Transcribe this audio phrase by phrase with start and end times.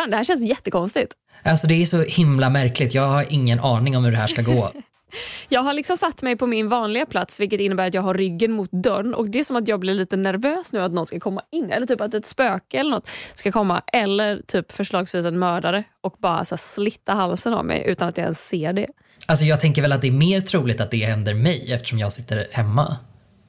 [0.00, 1.12] Fan, det här känns jättekonstigt.
[1.42, 2.94] Alltså det är så himla märkligt.
[2.94, 4.70] Jag har ingen aning om hur det här ska gå.
[5.48, 8.52] Jag har liksom satt mig på min vanliga plats vilket innebär att jag har ryggen
[8.52, 11.20] mot dörren och det är som att jag blir lite nervös nu att någon ska
[11.20, 15.38] komma in eller typ att ett spöke eller något ska komma eller typ förslagsvis en
[15.38, 18.86] mördare och bara så slitta halsen av mig utan att jag ens ser det.
[19.26, 22.12] Alltså jag tänker väl att det är mer troligt att det händer mig eftersom jag
[22.12, 22.96] sitter hemma.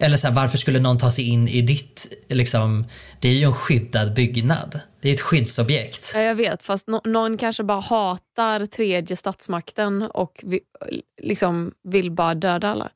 [0.02, 2.86] Eller så här, varför skulle någon ta sig in i ditt, liksom,
[3.20, 4.80] det är ju en skyddad byggnad.
[5.02, 6.12] Det är ett skyddsobjekt.
[6.14, 10.60] Ja, jag vet, fast no någon kanske bara hatar tredje statsmakten och vi,
[11.22, 12.90] liksom vill bara döda alla.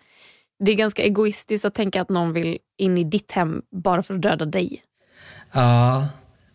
[0.59, 4.13] Det är ganska egoistiskt att tänka att någon vill in i ditt hem bara för
[4.13, 4.84] att döda dig.
[5.51, 6.07] Ja,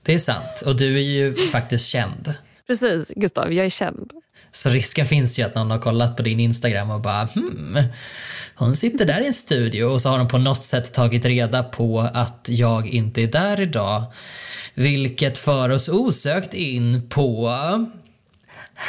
[0.03, 0.63] det är sant.
[0.67, 2.35] Och du är ju faktiskt känd.
[2.67, 4.13] Precis, Gustav, jag är känd.
[4.53, 7.79] Så risken finns ju att någon har kollat på din Instagram och bara hmm,
[8.55, 11.63] hon sitter där i en studio och så har de på något sätt tagit reda
[11.63, 14.05] på att jag inte är där idag.
[14.75, 17.51] Vilket för oss osökt in på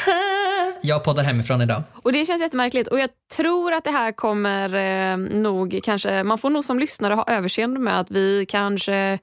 [0.81, 1.83] jag poddar hemifrån idag.
[1.93, 6.37] Och Det känns jättemärkligt och jag tror att det här kommer eh, nog kanske, man
[6.37, 9.19] får nog som lyssnare ha överseende med att vi kanske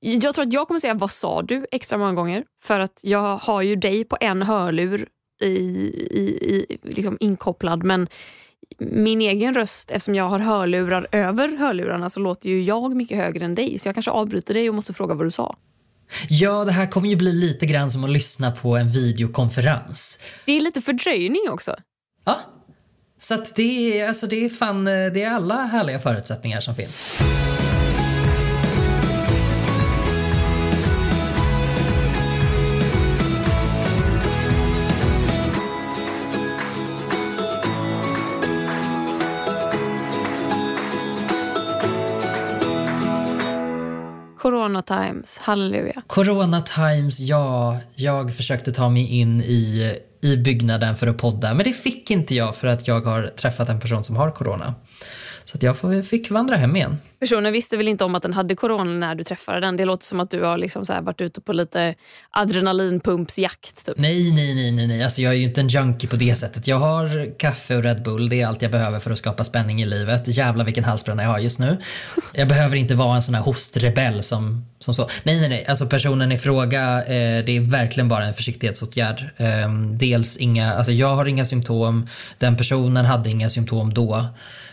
[0.00, 3.36] jag tror att jag kommer säga vad sa du extra många gånger för att jag
[3.36, 5.08] har ju dig på en hörlur
[5.40, 5.46] i,
[6.10, 6.20] i,
[6.54, 8.08] i, liksom inkopplad men
[8.78, 13.44] min egen röst, eftersom jag har hörlurar över hörlurarna så låter ju jag mycket högre
[13.44, 15.56] än dig så jag kanske avbryter dig och måste fråga vad du sa.
[16.28, 20.18] Ja, det här kommer ju bli lite grann som att lyssna på en videokonferens.
[20.46, 21.76] Det är lite fördröjning också.
[22.24, 22.40] Ja,
[23.18, 27.20] så det är, alltså det är fan, det är alla härliga förutsättningar som finns.
[44.60, 46.02] Corona times, halleluja.
[46.06, 47.78] Corona times, ja.
[47.94, 52.34] Jag försökte ta mig in i, i byggnaden för att podda, men det fick inte
[52.34, 54.74] jag för att jag har träffat en person som har corona.
[55.52, 56.98] Så jag fick vandra hem igen.
[57.20, 59.76] Personen visste väl inte om att den hade corona när du träffade den?
[59.76, 61.94] Det låter som att du har liksom så varit ute på lite
[62.30, 63.86] adrenalinpumpsjakt.
[63.86, 63.98] Typ.
[63.98, 65.02] Nej, nej, nej, nej, nej.
[65.02, 66.66] Alltså, jag är ju inte en junkie på det sättet.
[66.68, 68.28] Jag har kaffe och Red Bull.
[68.28, 70.28] Det är allt jag behöver för att skapa spänning i livet.
[70.28, 71.76] Jävla vilken halsbränna jag har just nu.
[72.34, 75.08] Jag behöver inte vara en sån här hostrebell som, som så.
[75.22, 75.66] Nej, nej, nej.
[75.68, 79.30] Alltså personen i fråga, eh, det är verkligen bara en försiktighetsåtgärd.
[79.36, 82.08] Eh, dels inga, alltså jag har inga symptom.
[82.38, 84.26] Den personen hade inga symptom då.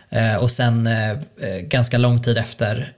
[0.09, 1.17] Eh, och sen eh, eh,
[1.61, 2.93] ganska lång tid efter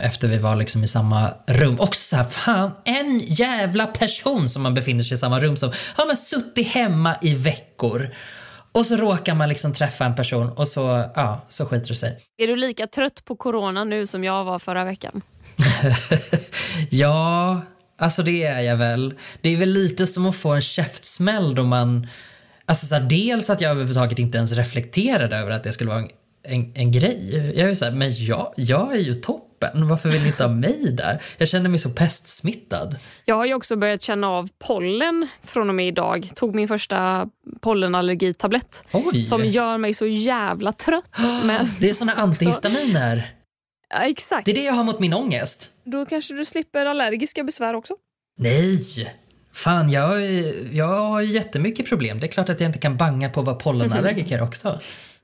[0.00, 1.80] efter vi var liksom i samma rum.
[1.80, 5.72] Också så här, fan en jävla person som man befinner sig i samma rum som
[5.94, 8.10] har man suttit hemma i veckor.
[8.72, 12.18] Och så råkar man liksom träffa en person och så, ja, så skiter det sig.
[12.36, 15.22] Är du lika trött på corona nu som jag var förra veckan?
[16.90, 17.62] ja,
[17.98, 19.14] alltså det är jag väl.
[19.40, 22.06] Det är väl lite som att få en käftsmäll då man
[22.68, 26.04] Alltså så här, dels att jag överhuvudtaget inte ens reflekterade över att det skulle vara
[26.42, 27.52] en, en grej.
[27.56, 29.88] Jag är så här, men jag, jag är ju toppen.
[29.88, 31.22] Varför vill ni inte ha mig där?
[31.38, 32.96] Jag känner mig så pestsmittad.
[33.24, 36.30] Jag har ju också börjat känna av pollen från och med idag.
[36.34, 37.28] Tog min första
[37.60, 38.84] pollenallergitablett.
[38.92, 39.24] Oj.
[39.24, 41.10] Som gör mig så jävla trött.
[41.44, 41.66] Men...
[41.80, 43.34] Det är såna antihistaminer.
[43.90, 44.44] Ja, exakt.
[44.44, 45.70] Det är det jag har mot min ångest.
[45.84, 47.94] Då kanske du slipper allergiska besvär också.
[48.38, 49.14] Nej!
[49.52, 50.22] Fan, jag,
[50.72, 52.20] jag har jättemycket problem.
[52.20, 54.80] Det är klart att jag inte kan banga på att vara pollenallergiker också.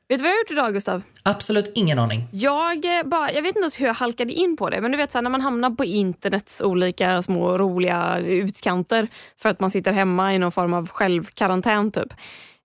[0.08, 1.02] Vet du vad jag har gjort idag Gustav?
[1.22, 2.28] Absolut ingen aning.
[2.32, 4.80] Jag, eh, bara, jag vet inte ens hur jag halkade in på det.
[4.80, 9.48] Men du vet så här, när man hamnar på internets olika små roliga utkanter för
[9.48, 12.12] att man sitter hemma i någon form av självkarantän typ.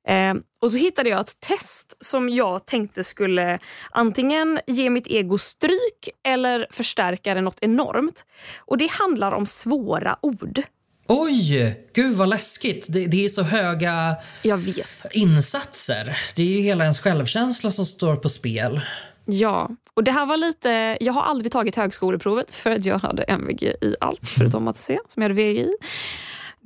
[0.07, 3.59] Eh, och så hittade jag ett test som jag tänkte skulle
[3.91, 8.25] antingen ge mitt ego stryk eller förstärka det något enormt.
[8.59, 10.63] Och det handlar om svåra ord.
[11.11, 12.85] Oj, gud vad läskigt.
[12.89, 15.05] Det, det, är så höga jag vet.
[15.11, 16.17] insatser.
[16.35, 18.81] Det är ju hela ens självkänsla som står på spel.
[19.25, 20.97] Ja, och det här var lite...
[21.01, 24.99] Jag har aldrig tagit högskoleprovet för att jag hade MVG i allt förutom att se
[25.07, 25.75] som jag hade VG i.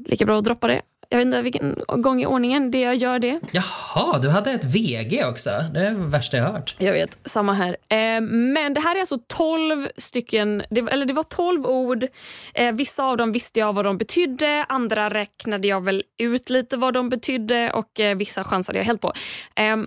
[0.05, 0.81] Lika bra att droppa det.
[1.13, 3.39] Jag vet inte vilken gång i ordningen det jag gör det.
[3.51, 5.49] Jaha, du hade ett VG också.
[5.73, 6.75] Det är det värsta jag hört.
[6.77, 7.77] Jag vet, samma här.
[7.89, 12.07] Eh, men det här är alltså 12 stycken, det, eller det var 12 ord.
[12.53, 16.77] Eh, vissa av dem visste jag vad de betydde, andra räknade jag väl ut lite
[16.77, 19.13] vad de betydde och eh, vissa chansade jag helt på.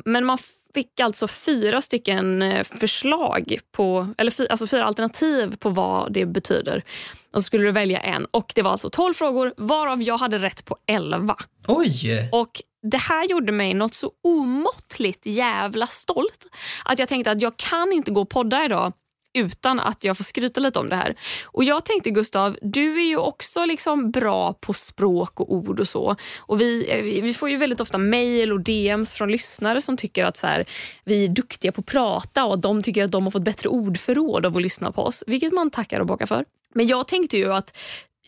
[0.04, 0.38] Men man
[0.76, 6.84] fick alltså fyra stycken eh, förslag, på, eller alltså fyra alternativ på vad det betyder.
[7.32, 8.26] Och så skulle du välja en.
[8.30, 11.36] Och Det var alltså 12 frågor varav jag hade rätt på 11.
[11.66, 12.28] Oj!
[12.32, 16.46] Och Det här gjorde mig något så omåttligt jävla stolt
[16.84, 18.92] att jag tänkte att jag kan inte gå och podda idag
[19.36, 21.14] utan att jag får skryta lite om det här.
[21.44, 25.88] Och Jag tänkte Gustav, du är ju också liksom bra på språk och ord och
[25.88, 26.16] så.
[26.38, 30.24] Och Vi, eh, vi får ju väldigt ofta mejl och DMs från lyssnare som tycker
[30.24, 30.64] att så här,
[31.04, 34.46] vi är duktiga på att prata och de tycker att de har fått bättre ordförråd
[34.46, 35.24] av att lyssna på oss.
[35.26, 36.44] Vilket man tackar och bockar för.
[36.74, 37.76] Men jag tänkte ju att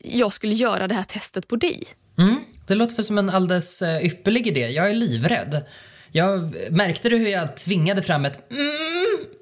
[0.02, 1.82] jag skulle göra det här testet på dig.
[2.18, 4.60] Mm, det låter som en alldeles eh, ypperlig idé.
[4.60, 5.64] Jag är livrädd.
[6.12, 8.87] Jag märkte du hur jag tvingade fram ett mm?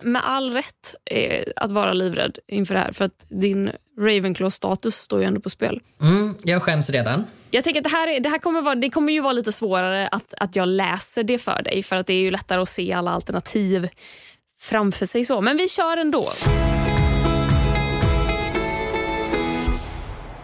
[0.03, 5.21] Med all rätt eh, att vara livrädd inför det här för att din Ravenclaw-status står
[5.21, 5.81] ju ändå på spel.
[6.01, 7.25] Mm, jag skäms redan.
[7.51, 10.09] Jag tänker att det här, det här kommer, vara, det kommer ju vara lite svårare
[10.09, 12.93] att, att jag läser det för dig för att det är ju lättare att se
[12.93, 13.89] alla alternativ
[14.61, 15.25] framför sig.
[15.25, 15.41] så.
[15.41, 16.33] Men vi kör ändå.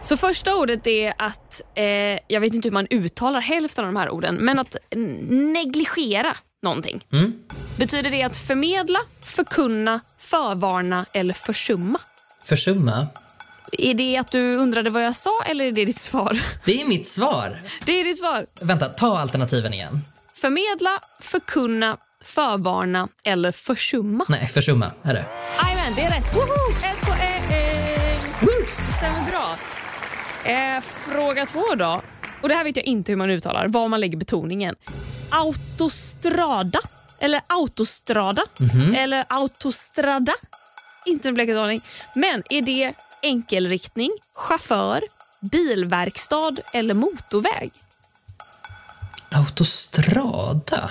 [0.02, 1.84] Så första ordet är att, eh,
[2.28, 4.76] jag vet inte hur man uttalar hälften av de här orden, men att
[5.30, 7.04] negligera någonting.
[7.12, 7.32] Mm.
[7.76, 11.98] Betyder det att förmedla, förkunna, förvarna eller försumma?
[12.44, 13.06] Försumma?
[13.72, 16.40] Är det att du undrade vad jag sa eller är det ditt svar?
[16.64, 17.60] Det är mitt svar.
[17.84, 18.46] Det är ditt svar.
[18.62, 20.00] Vänta, ta alternativen igen.
[20.40, 24.24] Förmedla, förkunna, förvarna eller försumma.
[24.28, 25.26] Nej, försumma är det.
[25.62, 26.34] Jajamän, det är rätt.
[26.36, 26.70] Woho!
[26.76, 28.20] Ett poäng!
[28.40, 28.66] Woo!
[28.96, 29.56] Stämmer bra.
[30.52, 32.02] Eh, fråga två då.
[32.42, 34.74] Och Det här vet jag inte hur man uttalar, var man lägger betoningen.
[35.32, 36.80] Autostrada
[37.20, 38.94] eller autostrada Mhm.
[38.94, 40.34] eller autostrada.
[41.06, 41.80] Inte en blekaste aning.
[42.14, 42.92] Men är det
[43.22, 45.02] enkelriktning, chaufför,
[45.52, 47.70] bilverkstad eller motorväg?
[49.30, 50.90] Autostrada?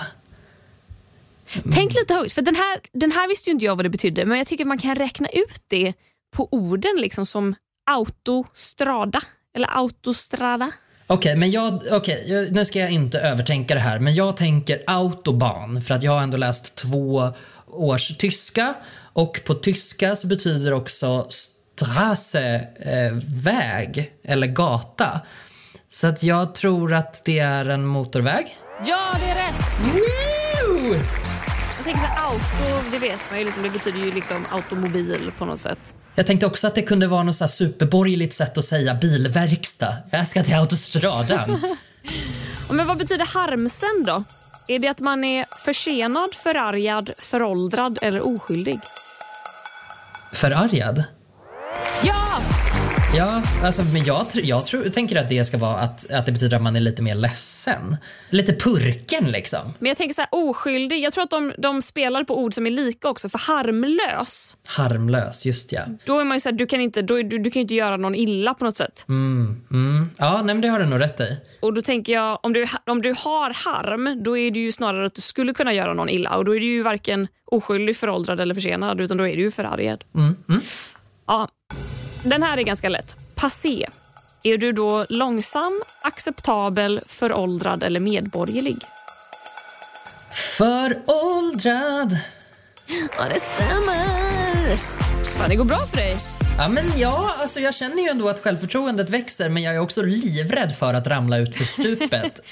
[1.74, 4.24] Tänk lite högt, för den här, den här visste ju inte jag vad det betydde
[4.26, 5.92] men jag tycker man kan räkna ut det
[6.36, 7.54] på orden liksom som
[7.90, 9.20] autostrada
[9.54, 10.72] eller autostrada.
[11.12, 14.82] Okej, men jag, okej, jag- nu ska jag inte övertänka det här, men jag tänker
[14.86, 17.32] autobahn för att jag har ändå läst två
[17.66, 18.74] års tyska
[19.12, 25.20] och på tyska så betyder också strasse eh, väg eller gata.
[25.88, 28.56] Så att jag tror att det är en motorväg.
[28.86, 29.94] Ja, det är rätt!
[29.94, 31.21] Woo!
[31.84, 35.32] Jag tänker så här, auto, det vet man ju, liksom, det betyder ju liksom automobil
[35.38, 35.94] på något sätt.
[36.14, 39.94] Jag tänkte också att det kunde vara något så superborgerligt sätt att säga bilverkstad.
[40.10, 41.60] Jag ska till autostradan.
[42.70, 44.24] Men vad betyder harmsen då?
[44.68, 48.80] Är det att man är försenad, förargad, föråldrad eller oskyldig?
[50.32, 51.04] Förargad?
[52.02, 52.40] Ja!
[53.14, 56.56] Ja, alltså, men jag, jag tror, tänker att det ska vara att, att det betyder
[56.56, 57.96] att man är lite mer ledsen.
[58.30, 59.74] Lite purken liksom.
[59.78, 61.02] Men jag tänker så här, oskyldig.
[61.02, 63.28] Jag tror att de, de spelar på ord som är lika också.
[63.28, 65.80] För harmlös, Harmlös, just ja.
[66.04, 67.96] då är man ju så här, du kan inte, då, du, du kan inte göra
[67.96, 69.04] någon illa på något sätt.
[69.08, 70.10] Mm, mm.
[70.16, 71.36] Ja, nej, men det har du nog rätt i.
[71.60, 75.06] Och då tänker jag, om du, om du har harm, då är det ju snarare
[75.06, 76.36] att du skulle kunna göra någon illa.
[76.36, 79.50] Och då är du ju varken oskyldig, föråldrad eller försenad, utan då är du ju
[79.50, 80.04] förargad.
[80.14, 80.60] Mm, mm.
[81.26, 81.48] Ja,
[82.24, 83.16] den här är ganska lätt.
[83.36, 83.86] Passé.
[84.42, 88.76] Är du då långsam, acceptabel, föråldrad eller medborgerlig?
[90.56, 92.18] Föråldrad.
[93.18, 94.76] Ja, det stämmer.
[95.24, 96.16] Fan, det går bra för dig.
[96.58, 100.02] Ja, men ja, alltså jag känner ju ändå att självförtroendet växer men jag är också
[100.02, 102.40] livrädd för att ramla ut för stupet.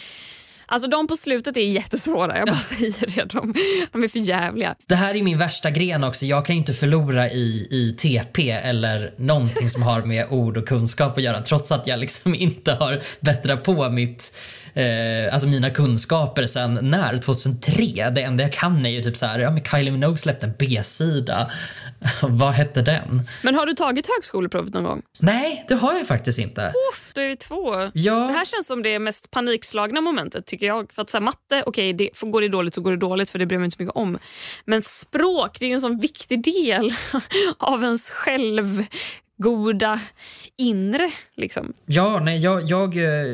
[0.73, 3.25] Alltså de på slutet är jättesvåra, jag bara säger det.
[3.25, 3.55] De,
[3.93, 4.75] de är för jävliga.
[4.87, 6.27] Det här är min värsta gren också.
[6.27, 10.69] Jag kan ju inte förlora i, i TP eller någonting som har med ord och
[10.69, 14.33] kunskap att göra trots att jag liksom inte har bättrat på mitt
[14.75, 17.19] Eh, alltså mina kunskaper sen när?
[17.19, 18.11] 2003?
[18.11, 20.53] Det enda jag kan är ju typ så här, ja men Kylie Minogue släppte en
[20.59, 21.51] B-sida.
[22.23, 23.23] Vad hette den?
[23.43, 25.03] Men har du tagit högskoleprovet någon gång?
[25.19, 26.73] Nej, det har jag faktiskt inte.
[26.93, 27.75] Uff, då är vi två.
[27.95, 28.15] Ja.
[28.15, 30.93] Det här känns som det mest panikslagna momentet tycker jag.
[30.93, 33.31] För att så här, matte, okej, det, får- går det dåligt så går det dåligt
[33.31, 34.19] för det bryr mig inte så mycket om.
[34.65, 36.91] Men språk, det är ju en sån viktig del
[37.59, 40.01] av ens självgoda
[40.57, 41.11] inre.
[41.37, 41.73] Liksom.
[41.87, 43.33] Ja, nej, jag, jag, eh,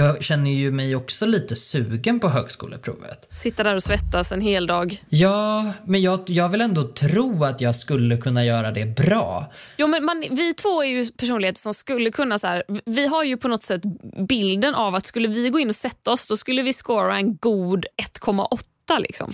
[0.00, 3.28] jag känner ju mig också lite sugen på högskoleprovet.
[3.34, 5.04] Sitta där och svettas en hel dag.
[5.08, 9.52] Ja, men jag, jag vill ändå tro att jag skulle kunna göra det bra.
[9.76, 12.38] Jo, men man, vi två är ju personligheter som skulle kunna...
[12.38, 13.82] så här, Vi har ju på något sätt
[14.28, 17.36] bilden av att skulle vi gå in och sätta oss då skulle vi scora en
[17.36, 19.32] god 1,8 liksom,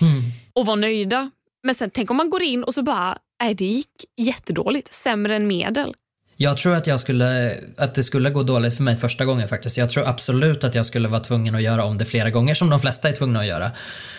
[0.53, 1.31] och vara nöjda.
[1.63, 5.37] Men sen tänk om man går in och så bara, nej det gick jättedåligt, sämre
[5.37, 5.95] än medel.
[6.39, 9.77] Jag tror att, jag skulle, att det skulle gå dåligt för mig första gången faktiskt.
[9.77, 12.71] Jag tror absolut att jag skulle vara tvungen att göra om det flera gånger som
[12.71, 13.71] de flesta är tvungna att göra.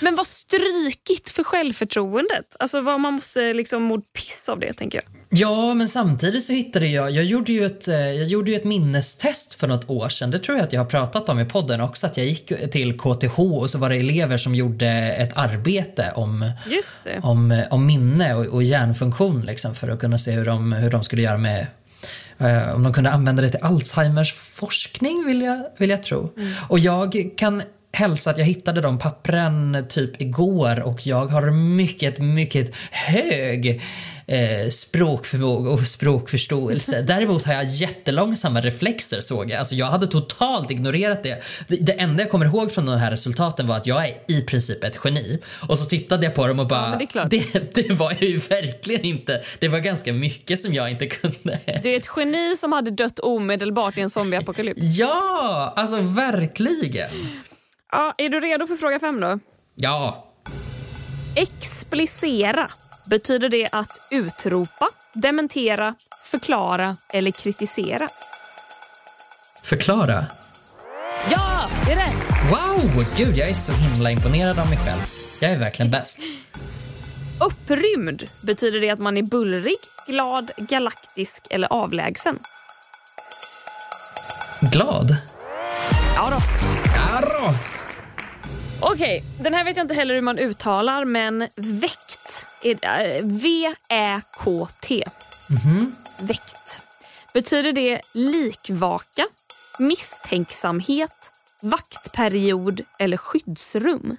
[0.01, 2.55] Men vad strykigt för självförtroendet.
[2.59, 5.39] Alltså vad man måste liksom må piss av det tänker jag.
[5.39, 8.63] Ja, men samtidigt så hittade jag, jag gjorde ju ett, eh, jag gjorde ju ett
[8.63, 10.31] minnestest för något år sedan.
[10.31, 12.07] Det tror jag att jag har pratat om i podden också.
[12.07, 16.51] Att jag gick till KTH och så var det elever som gjorde ett arbete om,
[17.21, 21.03] om, om minne och, och hjärnfunktion liksom, för att kunna se hur de, hur de
[21.03, 21.67] skulle göra med
[22.39, 26.33] eh, om de kunde använda det till Alzheimers forskning vill jag, vill jag tro.
[26.69, 32.19] Och jag kan hälsa att jag hittade de pappren typ igår och jag har mycket,
[32.19, 33.81] mycket hög
[34.27, 37.01] eh, språkförmåga och språkförståelse.
[37.07, 39.59] Däremot har jag jättelångsamma reflexer såg jag.
[39.59, 41.43] Alltså jag hade totalt ignorerat det.
[41.67, 41.91] det.
[41.91, 44.99] Enda jag kommer ihåg från de här resultaten var att jag är i princip ett
[45.03, 45.39] geni.
[45.69, 48.37] Och så tittade jag på dem och bara, men det det, det var jag ju
[48.37, 49.43] verkligen inte.
[49.59, 51.59] Det var ganska mycket som jag inte kunde.
[51.83, 54.81] Du är ett geni som hade dött omedelbart i en zombieapokalyps.
[54.97, 57.09] Ja, alltså verkligen.
[57.91, 59.39] Ja, är du redo för fråga fem då?
[59.75, 60.23] Ja,
[61.35, 62.67] Explicera.
[63.09, 68.09] Betyder det att utropa, dementera, förklara eller kritisera?
[69.67, 70.25] förklara.
[71.31, 72.13] Ja, det är rätt!
[72.51, 75.01] Wow, gud jag är så himla imponerad av mig själv.
[75.39, 76.17] Jag är verkligen bäst.
[77.39, 78.23] Upprymd.
[78.43, 82.39] Betyder det att man är bullrig, glad, galaktisk eller avlägsen?
[84.61, 85.17] Glad?
[86.15, 86.37] Ja då.
[86.95, 87.53] Ja då.
[88.79, 91.47] Okej, den här vet jag inte heller hur man uttalar, men
[92.63, 92.83] väkt.
[92.83, 95.03] är- äh, V-Ä-K-T.
[96.19, 96.79] Väkt.
[97.33, 99.25] Betyder det likvaka,
[99.79, 101.29] misstänksamhet,
[101.61, 104.17] vaktperiod eller skyddsrum?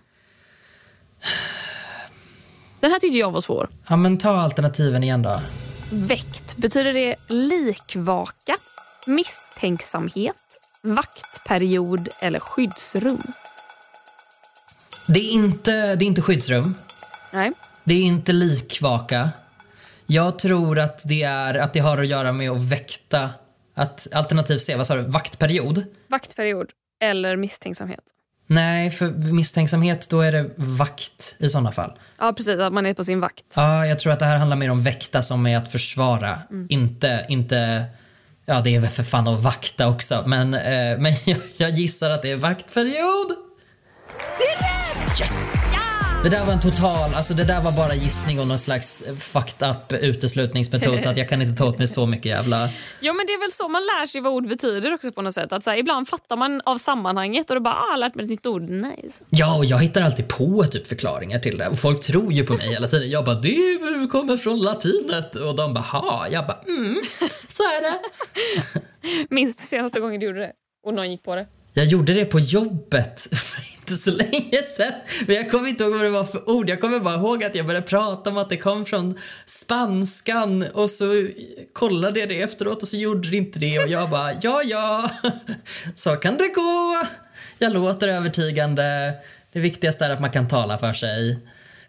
[2.80, 3.68] Den här tyckte jag var svår.
[3.88, 5.40] Ja men ta alternativen igen då.
[5.92, 6.56] Väkt.
[6.56, 8.56] Betyder det likvaka,
[9.06, 10.36] misstänksamhet,
[10.82, 13.22] vaktperiod eller skyddsrum?
[15.08, 16.74] Det är inte, det är inte skyddsrum.
[17.32, 17.52] Nej.
[17.88, 19.30] Det är inte likvaka.
[20.06, 23.30] Jag tror att det är att det har att göra med att väkta.
[23.74, 25.02] Att alternativ C, vad sa du?
[25.02, 25.84] Vaktperiod?
[26.08, 28.04] Vaktperiod eller misstänksamhet.
[28.46, 31.92] Nej, för misstänksamhet då är det vakt i sådana fall.
[32.18, 32.60] Ja, precis.
[32.60, 33.44] Att man är på sin vakt.
[33.54, 36.38] Ja, jag tror att det här handlar mer om väkta som är att försvara.
[36.68, 37.84] Inte, inte,
[38.46, 40.24] ja det är väl för fan att vakta också.
[40.26, 43.36] Men, eh, men jag, jag gissar att det är vaktperiod.
[44.38, 45.20] Det är rätt!
[45.20, 45.67] Yes!
[46.24, 49.70] Det där var en total, alltså det där var bara gissning och någon slags fucked
[49.70, 52.68] up uteslutningsmetod så att jag kan inte ta åt mig så mycket jävla...
[53.00, 55.34] Ja, men det är väl så man lär sig vad ord betyder också på något
[55.34, 55.52] sätt.
[55.52, 58.30] Att så här, ibland fattar man av sammanhanget och då bara, ah, lärt mig ett
[58.30, 58.62] nytt ord.
[58.62, 59.24] Nice.
[59.30, 62.54] Ja, och jag hittar alltid på typ förklaringar till det och folk tror ju på
[62.54, 63.10] mig hela tiden.
[63.10, 66.28] Jag bara, det kommer från latinet och de bara, ha.
[66.28, 67.00] Jag bara, mm,
[67.48, 68.00] så är det.
[69.34, 70.52] Minns du senaste gången du gjorde det?
[70.86, 71.46] Och någon gick på det?
[71.72, 73.28] Jag gjorde det på jobbet
[73.90, 74.92] inte så länge sedan.
[75.26, 76.70] Men jag kommer inte ihåg vad det var för ord.
[76.70, 80.90] Jag kommer bara ihåg att jag började prata om att det kom från spanskan och
[80.90, 81.26] så
[81.72, 85.10] kollade jag det efteråt och så gjorde det inte det och jag bara ja, ja,
[85.96, 87.06] så kan det gå.
[87.58, 89.14] Jag låter övertygande.
[89.52, 91.38] Det viktigaste är att man kan tala för sig.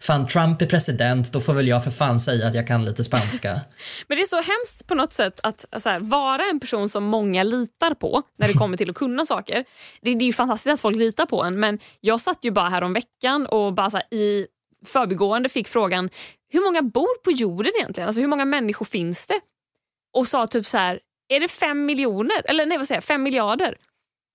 [0.02, 3.04] Fan, Trump är president, då får väl jag för fan säga att jag kan lite
[3.04, 3.60] spanska.
[4.08, 7.04] Men det är så hemskt på något sätt att så här, vara en person som
[7.04, 9.64] många litar på när det kommer till att kunna saker.
[10.00, 12.68] Det, det är ju fantastiskt att folk litar på en men jag satt ju bara
[12.68, 14.46] här om veckan och bara så här, i
[14.86, 16.10] förbigående fick frågan
[16.52, 18.06] hur många bor på jorden egentligen?
[18.06, 19.40] Alltså hur många människor finns det?
[20.16, 22.42] Och sa typ så här, är det fem miljoner?
[22.44, 23.78] Eller nej vad säger jag, fem miljarder?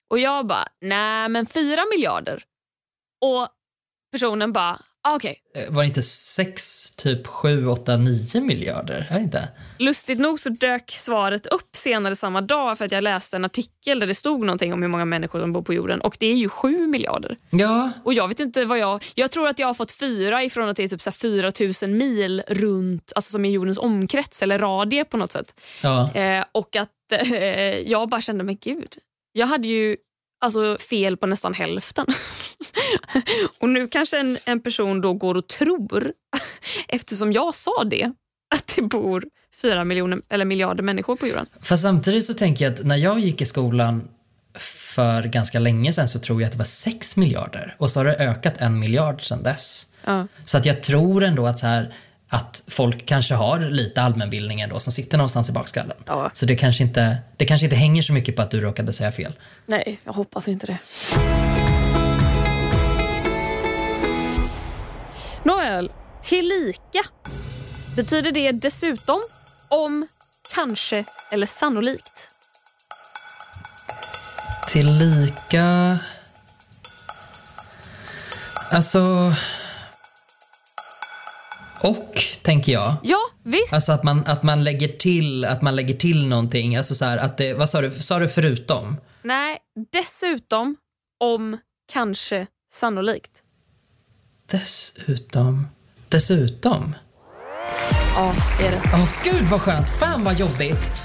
[0.09, 2.43] Och jag bara, nej men fyra miljarder.
[3.21, 3.47] Och
[4.11, 5.37] personen bara, ah, okej.
[5.55, 9.07] Eh, Var det inte sex, typ sju, åtta, nio miljarder?
[9.11, 9.47] Är inte?
[9.79, 13.99] Lustigt nog så dök svaret upp senare samma dag för att jag läste en artikel
[13.99, 16.35] där det stod någonting om hur många människor som bor på jorden och det är
[16.35, 17.37] ju sju miljarder.
[17.49, 19.03] Ja, Och jag vet inte vad jag...
[19.15, 21.15] Jag tror att jag har fått fyra ifrån att det är typ så här
[21.81, 25.59] 4 000 mil runt, alltså som är jordens omkrets eller radie på något sätt.
[25.83, 26.11] ja.
[26.13, 27.39] Eh, och att eh,
[27.79, 28.95] jag bara kände, men gud,
[29.33, 29.97] jag hade ju
[30.41, 32.05] alltså, fel på nästan hälften.
[33.59, 36.13] och nu kanske en, en person då går och tror,
[36.87, 38.11] eftersom jag sa det,
[38.55, 39.25] att det bor
[39.61, 41.45] fyra miljoner eller miljarder människor på jorden.
[41.61, 44.07] Fast samtidigt så tänker jag att när jag gick i skolan
[44.59, 47.75] för ganska länge sedan så tror jag att det var 6 miljarder.
[47.77, 49.87] Och så har det ökat en miljard sedan dess.
[50.03, 50.27] Ja.
[50.45, 51.93] Så att jag tror ändå att, så här,
[52.35, 55.97] att folk kanske har lite allmänbildning ändå som sitter någonstans i bakskallen.
[56.05, 56.31] Ja.
[56.33, 59.11] Så det kanske, inte, det kanske inte hänger så mycket på att du råkade säga
[59.11, 59.33] fel.
[59.65, 60.77] Nej, jag hoppas inte det.
[65.43, 65.91] Nåväl,
[66.23, 67.03] tillika.
[67.95, 69.21] Betyder det dessutom,
[69.69, 70.07] om,
[70.55, 72.29] kanske eller sannolikt?
[74.69, 75.99] Tillika...
[78.71, 79.33] Alltså...
[81.85, 82.95] och, tänker jag.
[83.03, 83.73] Ja, visst.
[83.73, 86.75] Alltså att man, att man lägger till, att man lägger till någonting.
[86.75, 88.97] Alltså så här, att det, vad sa du, sa du förutom?
[89.21, 89.57] Nej,
[89.91, 90.75] dessutom,
[91.19, 91.57] om,
[91.93, 93.31] kanske, sannolikt.
[94.51, 95.67] Dessutom,
[96.09, 96.95] dessutom.
[98.15, 98.81] Ja, det är det.
[98.93, 101.04] Åh gud vad skönt, fan vad jobbigt.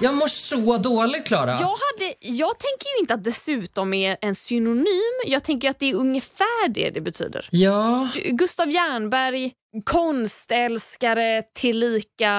[0.00, 1.50] Jag mår så dåligt Klara.
[1.50, 4.86] Jag, hade, jag tänker ju inte att dessutom är en synonym.
[5.26, 7.48] Jag tänker att det är ungefär det det betyder.
[7.50, 9.52] Ja, Gustav Jernberg,
[9.84, 12.32] konstälskare tillika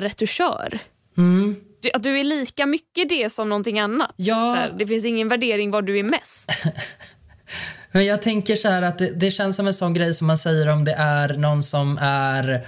[0.00, 0.78] retuschör.
[1.16, 1.56] mm.
[1.82, 4.12] Du, att du är lika mycket det som någonting annat.
[4.16, 4.54] Ja.
[4.54, 6.50] Här, det finns ingen värdering vad du är mest.
[7.92, 10.38] Men jag tänker så här att det, det känns som en sån grej som man
[10.38, 12.66] säger om det är någon som är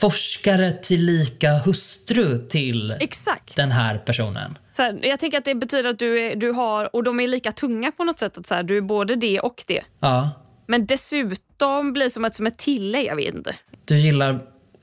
[0.00, 3.56] forskare tillika hustru till Exakt.
[3.56, 4.58] den här personen.
[4.70, 7.28] Så här, jag tänker att det betyder att du, är, du har, och de är
[7.28, 9.80] lika tunga på något sätt, att så här, du är både det och det.
[10.00, 10.30] Ja,
[10.66, 13.54] Men dessutom blir det som ett, som ett tillägg, jag vet inte.
[13.84, 14.38] du gillar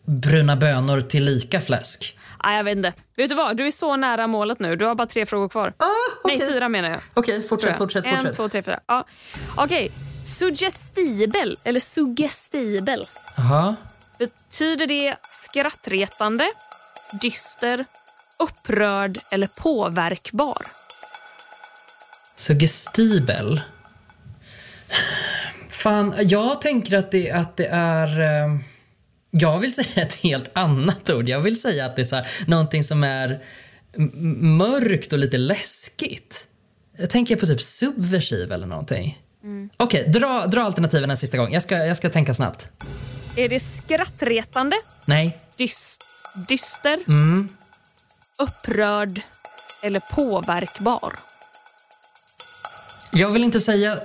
[0.05, 2.17] bruna bönor tillika fläsk.
[2.43, 2.93] Nej, jag vet inte.
[3.15, 4.75] Vet du vad, du är så nära målet nu.
[4.75, 5.73] Du har bara tre frågor kvar.
[6.25, 6.99] Nej, fyra menar jag.
[7.13, 7.77] Okej, tror fortsätt, jag.
[7.77, 8.35] fortsätt, en, fortsätt.
[8.35, 8.79] två, tre, fyra.
[8.87, 9.05] Ja.
[9.57, 9.91] Okej,
[10.25, 13.05] suggestibel eller suggestibel.
[13.37, 13.75] Jaha.
[14.19, 16.47] Betyder det skrattretande,
[17.21, 17.85] dyster,
[18.39, 20.57] upprörd eller påverkbar?
[22.37, 23.61] Suggestibel.
[25.71, 28.19] Fan, jag tänker att det, att det är...
[28.45, 28.57] eh,
[29.31, 31.29] Jag vill säga ett helt annat ord.
[31.29, 33.43] Jag vill säga att det är så här, någonting som är
[34.57, 36.47] mörkt och lite läskigt.
[36.97, 39.21] Jag tänker på typ subversiv eller någonting.
[39.77, 41.53] Okej, dra, dra alternativen en sista gång.
[41.53, 42.67] Jag ska, jag ska tänka snabbt.
[43.37, 44.75] Är det skrattretande,
[45.05, 45.37] Nej.
[45.57, 46.03] dyst,
[46.47, 47.49] dyster, Mm.
[48.39, 49.21] upprörd
[49.83, 51.13] eller påverkbar?
[53.13, 53.97] Jag vill inte säga...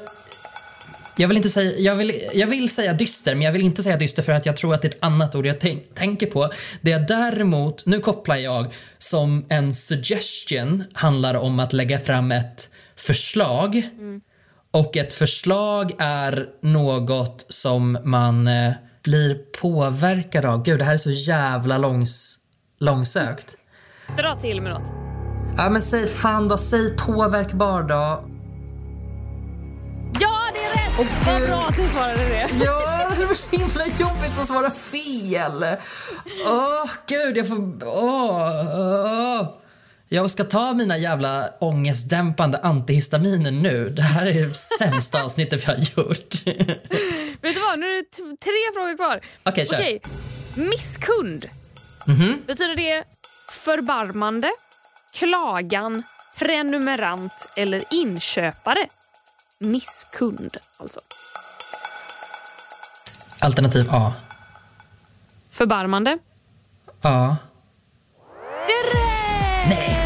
[1.16, 3.96] Jag vill, inte säga, jag, vill, jag vill säga dyster, men jag vill inte säga
[3.96, 6.50] dyster för att jag tror att det är ett annat ord jag tänk, tänker på.
[6.80, 12.70] Det jag däremot, nu kopplar jag som en suggestion handlar om att lägga fram ett
[12.96, 13.82] förslag.
[14.70, 18.72] Och ett förslag är något som man eh,
[19.02, 20.62] blir påverkad av.
[20.62, 22.38] Gud, det här är så jävla långs,
[22.78, 23.56] långsökt.
[24.16, 24.92] Dra till med något.
[25.56, 28.24] Ja men säg fan då, säg påverkbar då.
[30.20, 31.08] Ja, det är rätt!
[31.26, 32.64] Vad bra att du svarade det.
[32.64, 35.76] Ja, det var så himla jobbigt att svara fel.
[36.46, 37.84] Åh, gud, jag får...
[37.84, 39.58] Åh, åh.
[40.08, 43.88] Jag ska ta mina jävla ångestdämpande antihistaminer nu.
[43.88, 46.34] Det här är det sämsta avsnittet vi har gjort.
[47.42, 49.20] Vet du vad, nu är det tre frågor kvar.
[49.44, 49.74] Okej, kör.
[49.74, 50.02] Okej,
[50.54, 51.48] misskund.
[52.06, 52.42] Mhm.
[52.46, 53.04] Betyder det
[53.50, 54.50] förbarmande,
[55.14, 56.02] klagan,
[56.38, 58.86] prenumerant eller inköpare?
[59.60, 61.00] Misskund, alltså.
[63.40, 64.12] Alternativ A.
[65.50, 66.18] Förbarmande.
[67.02, 67.36] Ja.
[68.66, 69.68] Det är rätt!
[69.68, 69.98] Nej.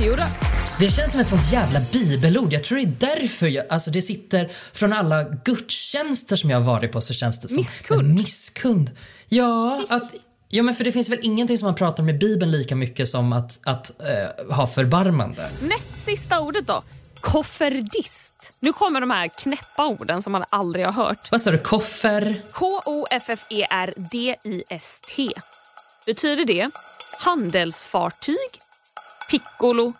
[0.00, 0.45] Jo då.
[0.78, 2.52] Det känns som ett sånt jävla bibelord.
[2.52, 6.64] Jag tror det är därför jag, alltså det sitter från alla gudstjänster som jag har
[6.64, 8.14] varit på så känns det som Misskund?
[8.14, 8.90] misskund.
[9.28, 10.14] Ja, att,
[10.48, 13.08] ja men för det finns väl ingenting som man pratar om i bibeln lika mycket
[13.08, 15.48] som att, att eh, ha förbarmande.
[15.60, 16.82] Näst sista ordet då.
[17.20, 18.52] Kofferdist.
[18.60, 21.28] Nu kommer de här knäppa orden som man aldrig har hört.
[21.30, 21.58] Vad sa du?
[21.58, 22.34] Koffer?
[22.52, 25.28] K-O-F-F-E-R-D-I-S-T.
[26.06, 26.70] Betyder det
[27.20, 28.36] handelsfartyg,
[29.30, 29.92] piccolo,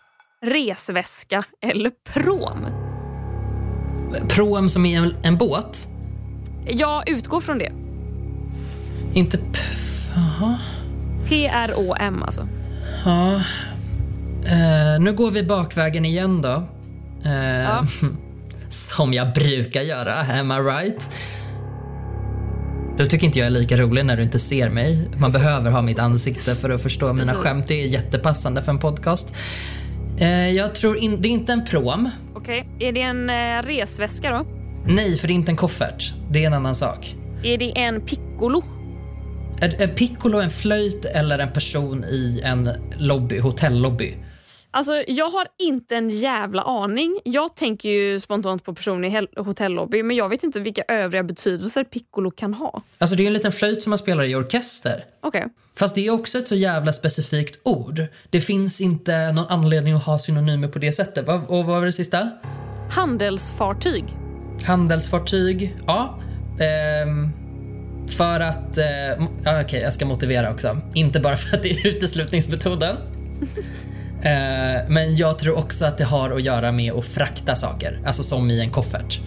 [0.44, 2.66] resväska eller prom?
[4.28, 5.86] Prom som är en, en båt?
[6.66, 7.72] Jag utgår från det.
[9.14, 9.38] Inte...
[9.38, 9.58] P-
[10.14, 10.58] Jaha.
[11.28, 12.48] P-R-O-M alltså.
[13.04, 13.34] Ja.
[14.46, 16.62] Eh, nu går vi bakvägen igen då.
[17.24, 17.86] Eh, Ja.
[18.70, 21.10] Som jag brukar göra, am I right?
[22.98, 25.08] Du tycker inte jag är lika rolig när du inte ser mig.
[25.20, 27.38] Man behöver ha mitt ansikte för att förstå mina Precis.
[27.38, 27.68] skämt.
[27.68, 29.34] Det är jättepassande för en podcast.
[30.18, 32.10] Eh, jag tror in, det är inte en prom.
[32.34, 34.46] Okej, är det en eh, resväska då?
[34.86, 36.12] Nej, för det är inte en koffert.
[36.30, 37.14] Det är en annan sak.
[37.42, 38.62] Är det en piccolo?
[39.60, 44.14] Är, är piccolo en flöjt eller en person i en lobby, hotellobby?
[44.76, 47.20] Alltså, jag har inte en jävla aning.
[47.24, 51.84] Jag tänker ju spontant på person i hotellobby men jag vet inte vilka övriga betydelser
[51.84, 52.82] piccolo kan ha.
[52.98, 55.04] Alltså det är en liten flöjt som man spelar i orkester.
[55.20, 55.46] Okej.
[55.74, 58.06] Fast det är också ett så jävla specifikt ord.
[58.30, 61.28] Det finns inte någon anledning att ha synonymer på det sättet.
[61.28, 62.30] Och vad var det sista?
[62.90, 64.04] Handelsfartyg.
[64.64, 65.76] Handelsfartyg.
[65.86, 66.18] Ja.
[66.60, 67.30] Ehm,
[68.08, 68.78] för att...
[68.78, 70.78] Eh, Okej, jag ska motivera också.
[70.94, 72.96] Inte bara för att det är uteslutningsmetoden.
[74.22, 78.00] Eh, men jag tror också att det har att göra med att frakta saker.
[78.06, 79.20] Alltså som i en koffert.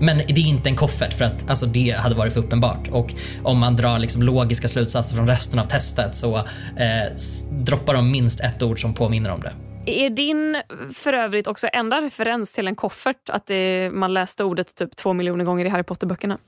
[0.00, 2.88] Men det är inte en koffert för att alltså, det hade varit för uppenbart.
[2.90, 7.12] Och om man drar liksom logiska slutsatser från resten av testet så eh,
[7.50, 9.52] droppar de minst ett ord som påminner om det.
[9.86, 10.62] Är din
[10.94, 15.12] för övrigt också enda referens till en koffert att det, man läste ordet typ två
[15.12, 16.38] miljoner gånger i Harry Potter-böckerna?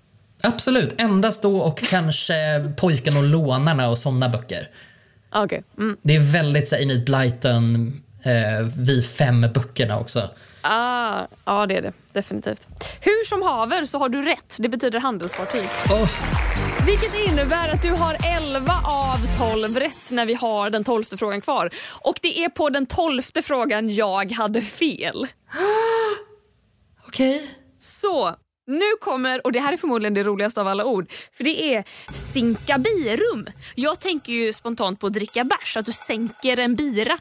[0.42, 2.35] Absolut, endast då och kanske
[2.76, 4.68] Pojken och lånarna och såna böcker.
[5.34, 5.62] Okej.
[5.78, 5.96] Mm.
[6.02, 7.86] Det är väldigt så Enid Blyton,
[8.22, 10.30] eh, Vi fem-böckerna också.
[10.62, 11.92] Ah, ja, det är det.
[12.12, 12.68] Definitivt.
[13.00, 14.56] Hur som haver så har du rätt.
[14.58, 15.64] Det betyder handelsfartyg.
[15.90, 16.10] Oh,
[16.86, 21.40] Vilket innebär att du har 11 av 12 rätt när vi har den tolfte frågan
[21.40, 21.70] kvar.
[22.00, 25.26] Och det är på den tolfte frågan jag hade fel.
[27.06, 27.50] Okej.
[27.78, 28.36] Så,
[28.72, 31.85] nu kommer, och det här är förmodligen det roligaste av alla ord, för det är
[32.32, 33.46] sinkabirum.
[33.74, 37.18] Jag tänker ju spontant på att dricka bärs, att du sänker en bira.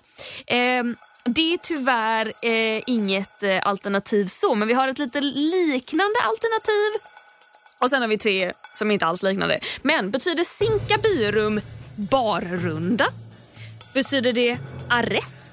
[0.48, 0.84] Eh,
[1.26, 7.02] det är tyvärr eh, inget eh, alternativ så, men vi har ett lite liknande alternativ.
[7.82, 9.60] Och sen har vi tre som inte alls liknande.
[9.82, 11.62] Men betyder sinkabirum
[11.96, 13.08] barrunda?
[13.94, 14.58] Betyder det
[14.90, 15.52] arrest?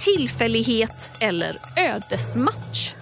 [0.00, 2.95] Tillfällighet eller ödesmatch?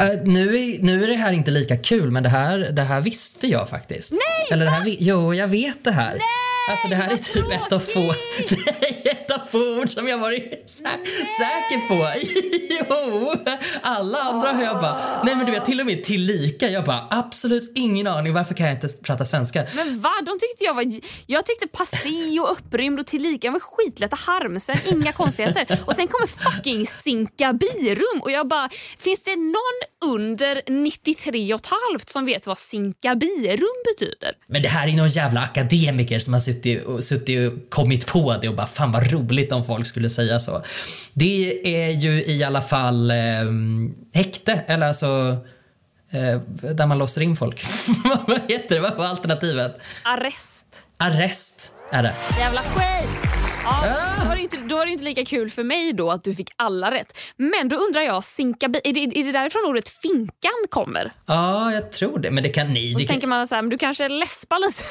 [0.00, 3.00] Eh, nu, är, nu är det här inte lika kul, men det här, det här
[3.00, 4.12] visste jag faktiskt.
[4.12, 6.12] Nej, Eller det här, Jo, jag vet det här.
[6.12, 8.00] Nej, alltså det här är typ ett av få,
[8.48, 10.42] det är ett av få ord som jag varit
[10.80, 11.04] sä-
[11.38, 11.94] säker på.
[12.90, 13.32] Jo,
[13.82, 16.68] alla andra har jag bara, nej men du vet till och med tillika.
[16.70, 19.66] Jag bara absolut ingen aning varför kan jag inte prata svenska?
[19.74, 20.10] Men va?
[20.26, 20.84] De tyckte jag var...
[21.26, 25.78] Jag tyckte passé och upprymd och tillika var skitlätta harmsen, inga konstigheter.
[25.86, 31.70] Och sen kommer fucking sinkabirum och jag bara, finns det någon under 93 och ett
[31.90, 34.32] halvt som vet vad sinkabirum betyder?
[34.46, 38.36] Men det här är någon jävla akademiker som har suttit och, suttit och kommit på
[38.36, 40.62] det och bara fan vad roligt om folk skulle säga så.
[41.12, 43.16] Det är ju i alla fall eh,
[44.12, 45.36] häkte, eller alltså
[46.10, 46.40] eh,
[46.74, 47.66] där man låser in folk.
[48.26, 48.80] vad heter det?
[48.80, 49.78] Vad var alternativet?
[50.02, 50.86] Arrest.
[50.96, 52.14] Arrest är det.
[52.38, 53.33] Jävla skit!
[53.64, 56.24] Ja, då, var det inte, då var det inte lika kul för mig då att
[56.24, 57.18] du fick alla rätt.
[57.36, 61.12] Men då undrar jag, sinkabi, är, det, är det därifrån ordet finkan kommer?
[61.26, 62.30] Ja, jag tror det.
[62.30, 62.94] Men det kan ni.
[62.94, 64.82] Och så kan, tänker man så här, men du kanske läspar lite.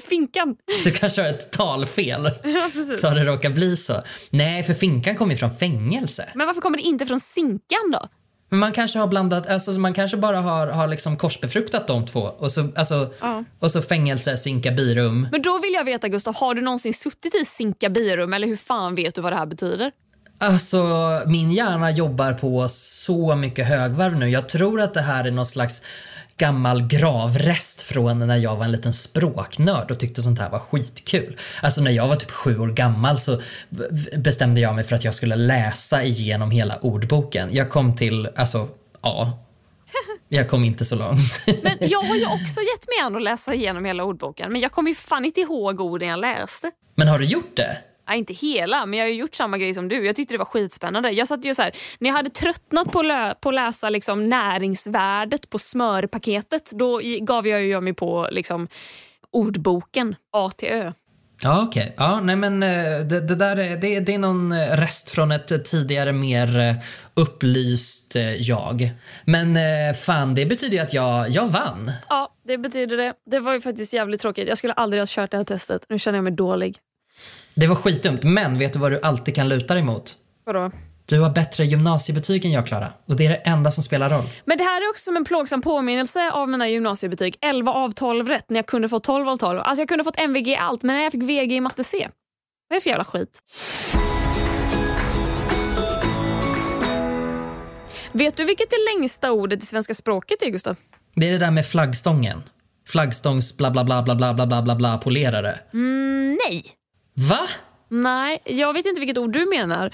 [0.08, 0.56] Finkan.
[0.84, 2.30] du kanske har ett talfel.
[2.44, 3.00] Ja, precis.
[3.00, 4.02] Så det råkar bli så.
[4.30, 6.28] Nej, för finkan kommer ju från fängelse.
[6.34, 8.08] Men varför kommer det inte från sinkan då?
[8.48, 12.20] Men man kanske har blandat, alltså man kanske bara har, har liksom korsbefruktat de två
[12.20, 13.44] och så, alltså, Ja.
[13.60, 15.28] och så fängelse, sinkabirum.
[15.32, 18.94] Men då vill jag veta Gustav, har du någonsin suttit i sinkabirum eller hur fan
[18.94, 19.92] vet du vad det här betyder?
[20.38, 20.82] Alltså
[21.26, 24.28] min hjärna jobbar på så mycket högvarv nu.
[24.30, 25.82] Jag tror att det här är någon slags
[26.36, 31.38] gammal gravrest från när jag var en liten språknörd och tyckte sånt här var skitkul.
[31.62, 33.42] Alltså när jag var typ sju år gammal så
[34.16, 37.48] bestämde jag mig för att jag skulle läsa igenom hela ordboken.
[37.52, 38.68] Jag kom till, alltså
[39.02, 39.38] ja.
[40.28, 41.40] Jag kom inte så långt.
[41.46, 44.72] Men jag har ju också gett mig an att läsa igenom hela ordboken men jag
[44.72, 46.70] kommer ju fan inte ihåg orden jag läste.
[46.94, 47.78] Men har du gjort det?
[48.06, 50.06] Ja, inte hela, men jag har ju gjort samma grej som du.
[50.06, 51.10] Jag tyckte det var skitspännande.
[51.10, 54.28] Jag satt ju så här, när jag hade tröttnat på, lö- på att läsa liksom
[54.28, 58.68] näringsvärdet på smörpaketet då gav jag ju mig på liksom
[59.30, 60.92] ordboken A till Ö.
[61.42, 61.94] Ja, okej.
[61.96, 65.32] Ja, nej men eh, det, det där är, det, det är någon eh, rest från
[65.32, 66.74] ett tidigare mer eh,
[67.14, 68.90] upplyst jag.
[69.24, 69.58] Men
[69.94, 71.92] fan, det betyder ju att jag, jag vann.
[72.08, 73.14] Ja, det betyder det.
[73.30, 74.48] Det var ju faktiskt jävligt tråkigt.
[74.48, 75.86] Jag skulle aldrig ha kört det här testet.
[75.88, 76.78] Nu känner jag mig dålig.
[77.58, 80.16] Det var skitdumt, men vet du vad du alltid kan luta dig mot?
[80.44, 80.70] Vadå?
[81.06, 82.92] Du har bättre gymnasiebetyg än jag, Klara.
[83.06, 84.24] Och det är det enda som spelar roll.
[84.44, 87.36] Men det här är också som en plågsam påminnelse av mina gymnasiebetyg.
[87.40, 89.60] 11 av 12 rätt när jag kunde få 12 av 12.
[89.60, 92.08] Alltså jag kunde fått MVG i allt, men när jag fick VG i matte C.
[92.68, 93.38] Vad är det för jävla skit?
[98.12, 100.76] Vet du vilket det längsta ordet i svenska språket är, Gustav?
[101.14, 102.42] Det är det där med flaggstången.
[102.88, 105.58] Flaggstångs bla bla bla bla bla bla bla bla bla polerare.
[105.72, 106.72] Mm, nej.
[107.16, 107.48] Va?
[107.88, 109.90] Nej, jag vet inte vilket ord du menar.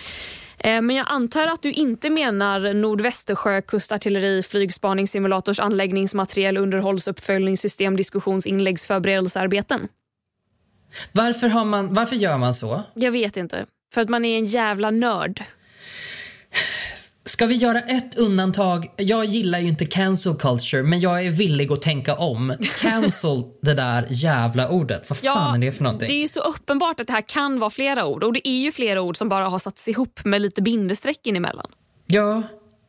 [0.59, 9.89] Eh, Men jag antar att du inte menar Nordvästersjö, kustartilleri, flygspaning, simulators, anläggningsmateriel, underhållsuppföljningssystem, diskussionsinläggsförberedelsearbeten.
[11.13, 12.83] Varför, har man, varför gör man så?
[12.95, 13.67] Jag vet inte.
[13.95, 15.43] För att man är en jävla nörd.
[17.25, 18.91] Ska vi göra ett undantag?
[18.97, 22.55] Jag gillar ju inte cancel culture, men jag är villig att tänka om.
[22.81, 25.11] Cancel det där jävla ordet.
[25.11, 26.09] Vad fan är det för någonting?
[26.09, 28.25] Det är ju så uppenbart att det här kan vara flera ord.
[28.25, 31.37] Och det är ju flera ord som bara har satts ihop med lite bindestreck in
[31.37, 31.71] emellan.
[32.07, 32.43] Ja,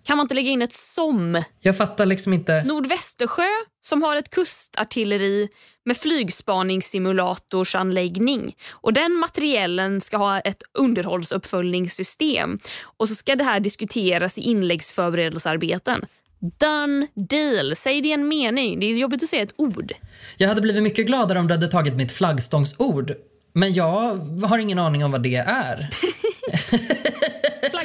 [0.04, 1.44] Kan man inte lägga in ett som?
[1.60, 2.64] jag fattar liksom inte.
[2.64, 3.48] Nordvästersjö
[3.82, 5.50] som har ett kustartilleri
[5.86, 8.56] med flygspaningssimulatorsanläggning.
[8.72, 12.60] Och den materiellen ska ha ett underhållsuppföljningssystem.
[12.98, 16.06] Och så ska det här diskuteras i inläggsförberedelsearbeten.
[16.40, 17.76] Done deal.
[17.76, 18.80] Säg det i en mening.
[18.80, 19.94] Det är jobbigt att säga ett ord.
[20.38, 23.14] Jag hade blivit mycket gladare om du hade tagit mitt flaggstångsord.
[23.54, 24.16] Men jag
[24.48, 25.90] har ingen aning om vad det är.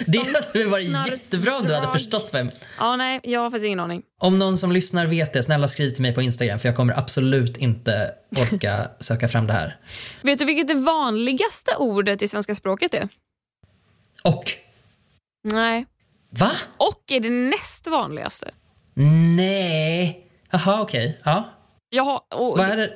[0.07, 2.51] det hade varit jättebra om du hade förstått vem.
[2.79, 4.03] Ja, nej, jag har faktiskt ingen aning.
[4.21, 6.99] Om någon som lyssnar vet det, snälla skriv till mig på Instagram för jag kommer
[6.99, 9.77] absolut inte orka söka fram det här.
[10.23, 13.09] Vet du vilket det vanligaste ordet i svenska språket är?
[14.23, 14.45] Och.
[15.45, 15.87] Nej.
[16.31, 16.51] Va?
[16.77, 18.51] Och är det näst vanligaste.
[19.37, 20.27] Nej.
[20.51, 21.09] Jaha, okej.
[21.09, 21.21] Okay.
[21.25, 21.55] Ja.
[21.91, 22.59] Jaha, och...
[22.59, 22.93] Vad är det?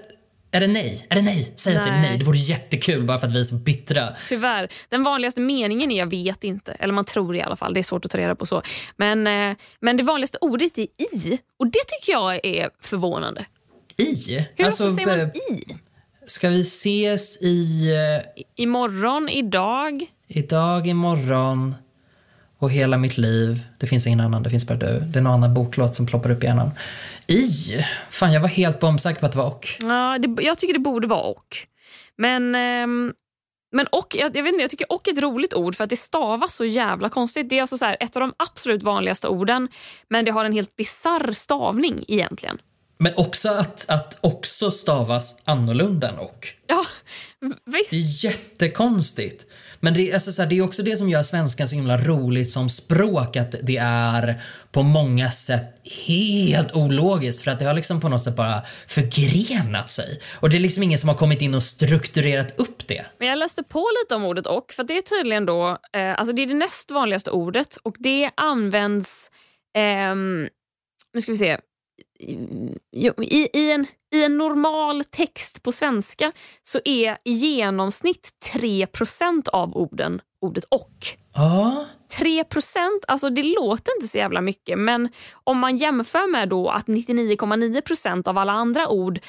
[0.54, 1.06] Är det nej?
[1.10, 1.52] Är det nej?
[1.56, 1.80] Säg nej.
[1.82, 2.18] att det är nej.
[2.18, 4.08] Det vore jättekul bara för att vi är så bittra.
[4.26, 4.68] Tyvärr.
[4.88, 6.72] Den vanligaste meningen är jag vet inte.
[6.72, 7.74] Eller man tror i alla fall.
[7.74, 8.62] Det är svårt att ta reda på så.
[8.96, 11.38] Men, eh, men det vanligaste ordet är i.
[11.56, 13.44] Och det tycker jag är förvånande.
[13.96, 14.38] I?
[14.56, 15.76] Hur alltså, säger man i?
[16.26, 17.90] Ska vi ses i...
[17.90, 20.06] Uh, imorgon, idag?
[20.28, 21.74] Idag, imorgon
[22.58, 23.62] och hela mitt liv.
[23.78, 25.00] Det finns ingen annan, det finns bara du.
[25.00, 26.70] Det är någon annan boklåt som ploppar upp i hjärnan.
[27.26, 27.46] I?
[28.10, 29.68] Fan, jag var helt bombsäker på att det var och.
[29.80, 31.56] Ja, det, jag tycker det borde vara och.
[32.18, 33.12] Men, ähm,
[33.72, 35.90] men och, jag, jag, vet inte, jag tycker och är ett roligt ord för att
[35.90, 37.48] det stavas så jävla konstigt.
[37.48, 39.68] Det är alltså så här, ett av de absolut vanligaste orden
[40.08, 42.58] men det har en helt bizarr stavning egentligen.
[42.98, 46.48] Men också att, att också stavas annorlunda än och.
[46.66, 46.84] Ja,
[47.64, 47.90] visst.
[47.90, 49.46] Det är jättekonstigt.
[49.84, 52.52] Men det, alltså så här, det är också det som gör svenskan så himla roligt
[52.52, 53.36] som språk.
[53.36, 54.42] Att det är
[54.72, 59.90] på många sätt helt ologiskt för att det har liksom på något sätt bara förgrenat
[59.90, 60.20] sig.
[60.40, 63.04] Och det är liksom ingen som har kommit in och strukturerat upp det.
[63.18, 66.32] Men jag läste på lite om ordet och för det är tydligen då, eh, alltså
[66.32, 69.30] det är det näst vanligaste ordet och det används,
[69.76, 70.14] eh,
[71.12, 71.58] nu ska vi se,
[72.22, 76.32] i, i, en, I en normal text på svenska
[76.62, 81.06] så är i genomsnitt 3% av orden ordet och.
[81.32, 81.84] Ah.
[82.18, 82.44] 3
[83.08, 85.08] alltså det låter inte så jävla mycket men
[85.44, 89.20] om man jämför med då att 99,9% av alla andra ord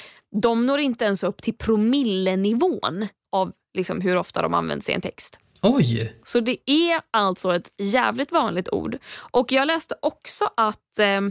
[0.41, 5.01] de når inte ens upp till promillenivån av liksom hur ofta de används i en
[5.01, 5.39] text.
[5.61, 6.19] Oj!
[6.23, 8.97] Så det är alltså ett jävligt vanligt ord.
[9.15, 11.21] Och jag läste också att eh,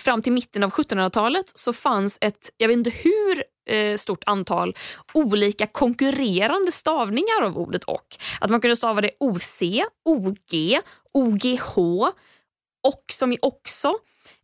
[0.00, 4.76] fram till mitten av 1700-talet så fanns ett, jag vet inte hur eh, stort antal
[5.14, 8.16] olika konkurrerande stavningar av ordet och.
[8.40, 9.62] Att man kunde stava det OC,
[10.04, 10.80] OG,
[11.12, 11.78] OGH,
[12.88, 13.94] och som i också,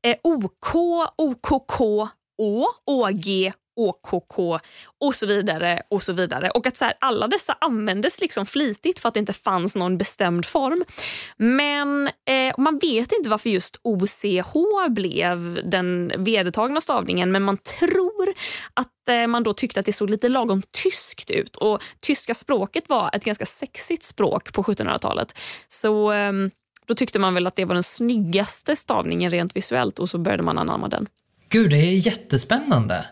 [0.02, 0.76] eh, OK,
[1.16, 1.80] OKK,
[2.38, 4.38] Å, OG, OKK
[5.00, 5.82] och så vidare.
[5.90, 6.50] och så vidare.
[6.50, 9.98] Och att så här, Alla dessa användes liksom flitigt för att det inte fanns någon
[9.98, 10.84] bestämd form.
[11.36, 14.54] Men eh, man vet inte varför just OCH
[14.88, 18.34] blev den vedertagna stavningen men man tror
[18.74, 21.56] att eh, man då tyckte att det såg lite lagom tyskt ut.
[21.56, 25.38] Och Tyska språket var ett ganska sexigt språk på 1700-talet.
[25.68, 26.32] Så eh,
[26.86, 30.42] då tyckte man väl att det var den snyggaste stavningen rent visuellt och så började
[30.42, 31.06] man anamma den.
[31.48, 33.06] Gud, det är jättespännande.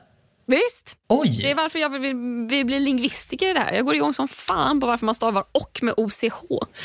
[0.47, 0.97] Visst.
[1.09, 1.39] Oj.
[1.43, 2.01] Det är varför jag vill,
[2.49, 3.73] vill, bli lingvistiker i det här.
[3.73, 6.43] Jag går igång som fan på varför man stavar och med OCH.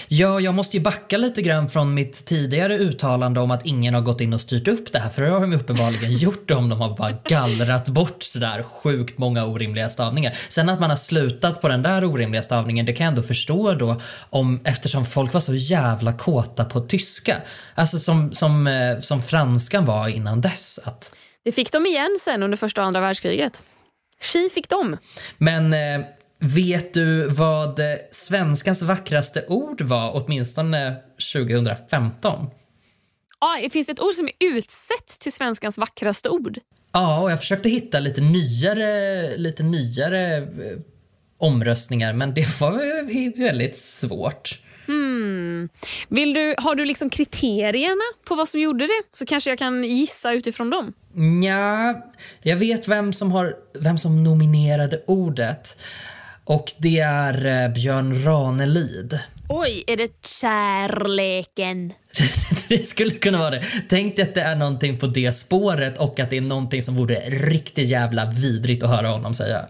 [0.08, 4.02] Ja, jag måste ju backa lite grann från mitt tidigare uttalande om att ingen har
[4.02, 5.10] gått in och styrt upp det här.
[5.10, 9.46] För det har de uppenbarligen gjort om de har bara gallrat bort sådär sjukt många
[9.46, 10.38] orimliga stavningar.
[10.50, 13.74] Sen att man har slutat på den där orimliga stavningen, det kan jag ändå förstå
[13.74, 17.38] då om, eftersom folk var så jävla kåta på tyska.
[17.76, 20.80] Alltså som, som, eh, som franskan var innan dess.
[20.84, 21.12] Att
[21.46, 23.62] det fick de igen sen under första och andra världskriget.
[24.22, 24.98] Chi fick de.
[25.38, 26.06] Men eh,
[26.40, 27.80] vet du vad
[28.12, 30.96] svenskans vackraste ord var åtminstone
[31.34, 32.50] 2015?
[33.40, 36.60] Ja, finns det ett ord som är utsett till svenskans vackraste ord?
[36.92, 40.44] Ja, och jag försökte hitta lite nyare, lite nyare eh,
[41.38, 44.60] omröstningar men det var väldigt svårt.
[45.60, 45.70] Hmm.
[46.10, 49.04] Vill du, har du liksom kriterierna på vad som gjorde det?
[49.12, 50.94] Så kanske jag kan gissa utifrån dem.
[51.44, 52.02] Ja,
[52.42, 55.78] jag vet vem som, har, vem som nominerade ordet.
[56.44, 59.20] Och det är eh, Björn Ranelid.
[59.50, 61.94] Oj, är det kärleken?
[62.68, 63.66] det skulle kunna vara det.
[63.90, 66.96] Tänk dig att det är någonting på det spåret och att det är någonting som
[66.96, 69.66] vore riktigt jävla vidrigt att höra honom säga.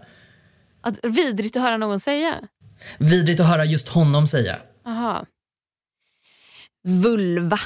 [0.80, 2.34] Att vidrigt att höra någon säga?
[2.98, 4.56] Vidrigt att höra just honom säga.
[4.86, 5.26] Aha.
[6.84, 7.58] Vulva.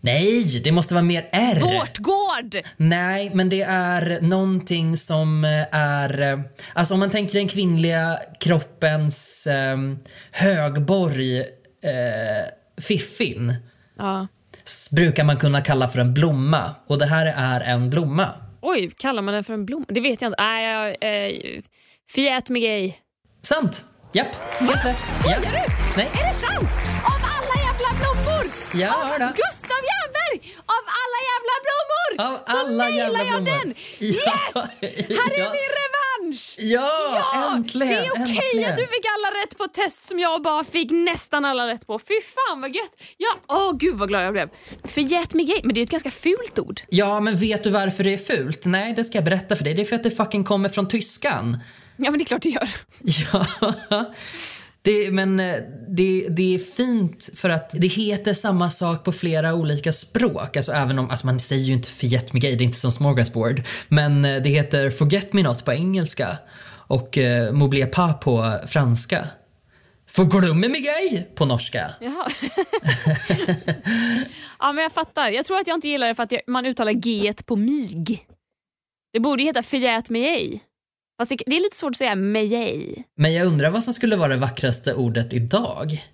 [0.00, 1.60] Nej, det måste vara mer R.
[1.60, 2.66] Vårtgård!
[2.76, 6.42] Nej, men det är någonting som är...
[6.72, 9.76] Alltså om man tänker den kvinnliga kroppens eh,
[10.30, 11.44] högborg, eh,
[12.76, 13.54] fiffin.
[13.98, 14.26] Ja.
[14.90, 16.74] Brukar man kunna kalla för en blomma.
[16.86, 18.28] Och det här är en blomma.
[18.60, 19.86] Oj, kallar man den för en blomma?
[19.88, 20.42] Det vet jag inte.
[20.42, 20.88] Nej, jag...
[20.88, 21.62] Eh,
[22.10, 22.98] förgät mig ej.
[23.42, 23.84] Sant.
[24.12, 24.36] Japp.
[24.60, 24.94] Va?
[25.18, 25.50] Skojar ja.
[25.66, 25.72] du?
[25.96, 26.08] Nej.
[26.12, 27.15] Är det sant?
[28.74, 29.18] Ja, av.
[29.18, 30.54] Gustav Jernberg!
[30.66, 32.10] Av alla jävla blommor!
[32.26, 33.64] Av så alla jävla jag blommor.
[33.64, 33.74] den!
[33.98, 34.80] Ja, Yes!
[35.20, 35.52] Här är ja.
[35.52, 36.54] min revansch!
[36.58, 36.90] Ja,
[37.34, 37.88] Ja, äntligen!
[37.88, 38.70] det är okej äntligen.
[38.70, 41.86] att du fick alla rätt på ett test som jag bara fick nästan alla rätt
[41.86, 41.98] på.
[41.98, 42.92] Fy fan vad gött!
[43.16, 44.48] Ja, åh gud vad glad jag blev.
[44.84, 46.80] Förgät mig gay, men det är ett ganska fult ord.
[46.88, 48.64] Ja, men vet du varför det är fult?
[48.66, 49.74] Nej, det ska jag berätta för dig.
[49.74, 51.58] Det är för att det fucking kommer från tyskan.
[51.98, 52.68] Ja men det är klart det gör.
[53.00, 53.46] Ja,
[54.86, 55.56] det, men eh,
[55.88, 60.56] det, det är fint för att det heter samma sak på flera olika språk.
[60.56, 62.92] Alltså även om, alltså man säger ju inte forget me gay, det är inte som
[62.92, 63.62] smorgasbord.
[63.88, 69.28] Men eh, det heter forget me not på engelska och eh, m'oubliez pas på franska.
[70.06, 71.90] Förglömmer me gay på norska.
[72.00, 72.26] Jaha.
[74.58, 75.28] ja men jag fattar.
[75.28, 78.26] Jag tror att jag inte gillar det för att jag, man uttalar g på mig.
[79.12, 80.62] Det borde ju heta förgät mig ej.
[81.18, 83.04] Fast det, det är lite svårt att säga mig ej.
[83.16, 86.04] Men jag undrar vad som skulle vara det vackraste ordet idag?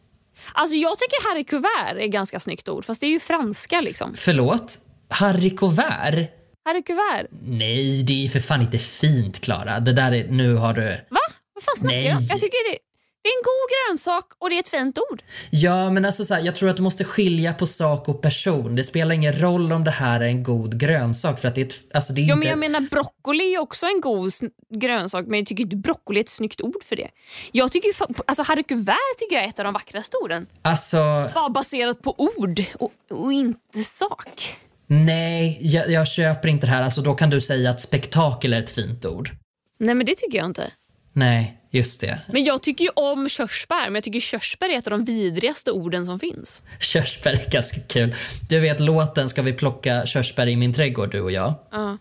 [0.53, 3.81] Alltså jag tycker Harry Kuvert är ett ganska snyggt ord fast det är ju franska
[3.81, 4.15] liksom.
[4.17, 4.79] Förlåt?
[5.09, 6.29] Harry Covert?
[6.65, 7.27] Harry Kuvert.
[7.43, 9.81] Nej, det är för fan inte fint Klara.
[9.81, 10.89] Det där är, nu har du...
[11.09, 11.21] Va?
[11.55, 12.07] Vad fan snackar Nej.
[12.07, 12.23] jag?
[12.23, 12.79] Jag tycker det,
[13.23, 15.23] det är en god grönsak och det är ett fint ord.
[15.51, 18.77] Ja, men alltså så här, jag tror att du måste skilja på sak och person.
[18.77, 21.65] Det spelar ingen roll om det här är en god grönsak för att det är,
[21.67, 22.37] ett, alltså det är Ja, inte...
[22.39, 24.33] men jag menar broccoli är också en god
[24.75, 27.09] grönsak men jag tycker inte broccoli är ett snyggt ord för det.
[27.53, 27.95] Jag tycker ju,
[28.27, 30.47] alltså Harry Kuvert tycker jag är ett av de vackraste orden.
[30.63, 30.97] Alltså,
[31.35, 34.57] Bara baserat på ord och, och inte sak.
[34.87, 36.83] nej, jag, jag köper inte det här.
[36.83, 39.31] Alltså då kan du säga att spektakel är ett fint ord.
[39.79, 40.71] Nej men det tycker jag inte.
[41.13, 42.21] Nej, just det.
[42.33, 45.71] Men jag tycker ju om körsbär men jag tycker körsbär är ett av de vidrigaste
[45.71, 46.65] orden som finns.
[46.81, 48.15] Körsbär är ganska kul.
[48.49, 51.55] Du vet låten Ska vi plocka körsbär i min trädgård du och jag?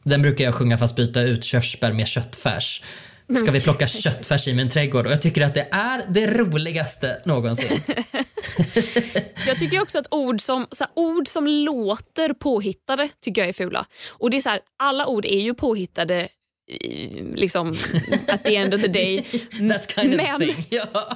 [0.04, 2.82] Den brukar jag sjunga fast byta ut körsbär med köttfärs.
[3.40, 5.06] Ska vi plocka köttfärs i min trädgård?
[5.06, 7.82] Och jag tycker att det är det roligaste någonsin.
[9.48, 13.54] Jag tycker också att ord som, så här, ord som låter påhittade tycker jag är
[13.54, 13.86] fula.
[14.10, 16.28] Och det är så här, Alla ord är ju påhittade
[17.36, 17.76] liksom
[18.28, 19.26] at the end of the day.
[20.18, 20.66] Men- thing.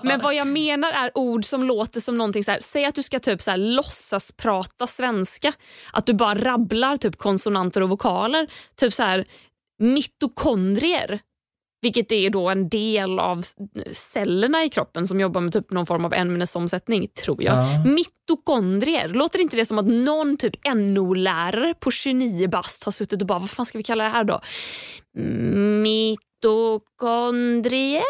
[0.04, 3.04] Men vad jag menar är ord som låter som någonting så här, säg att du
[3.04, 5.54] ska typ så här låtsas prata svenska.
[5.94, 8.48] Att du bara rabblar typ konsonanter och vokaler.
[8.76, 9.26] Typ så här
[9.80, 11.20] mitokondrier.
[11.82, 13.46] Vilket är då en del av
[13.92, 17.56] cellerna i kroppen som jobbar med typ någon form av ämnesomsättning, tror jag.
[17.56, 17.84] Ja.
[17.86, 23.28] Mitokondrier, låter inte det som att någon typ NO-lärare på 29 bast har suttit och
[23.28, 24.42] bara, vad fan ska vi kalla det här då?
[26.76, 28.04] Mitokondrier?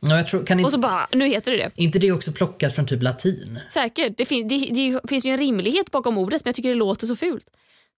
[0.00, 1.70] Ja, tror, kan Och inte, så bara, nu heter det det.
[1.74, 3.58] inte det också plockat från typ latin?
[3.70, 4.18] Säkert.
[4.18, 7.06] Det, fin- det, det finns ju en rimlighet bakom ordet men jag tycker det låter
[7.06, 7.46] så fult.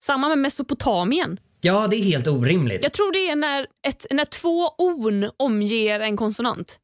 [0.03, 1.39] Samma med Mesopotamien.
[1.61, 2.83] Ja, det är helt orimligt.
[2.83, 6.79] Jag tror det är när, ett, när två on omger en konsonant.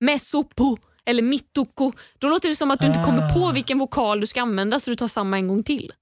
[0.00, 1.92] Mesopo eller mittoko.
[2.18, 4.90] Då låter det som att du inte kommer på vilken vokal du ska använda så
[4.90, 5.92] du tar samma en gång till.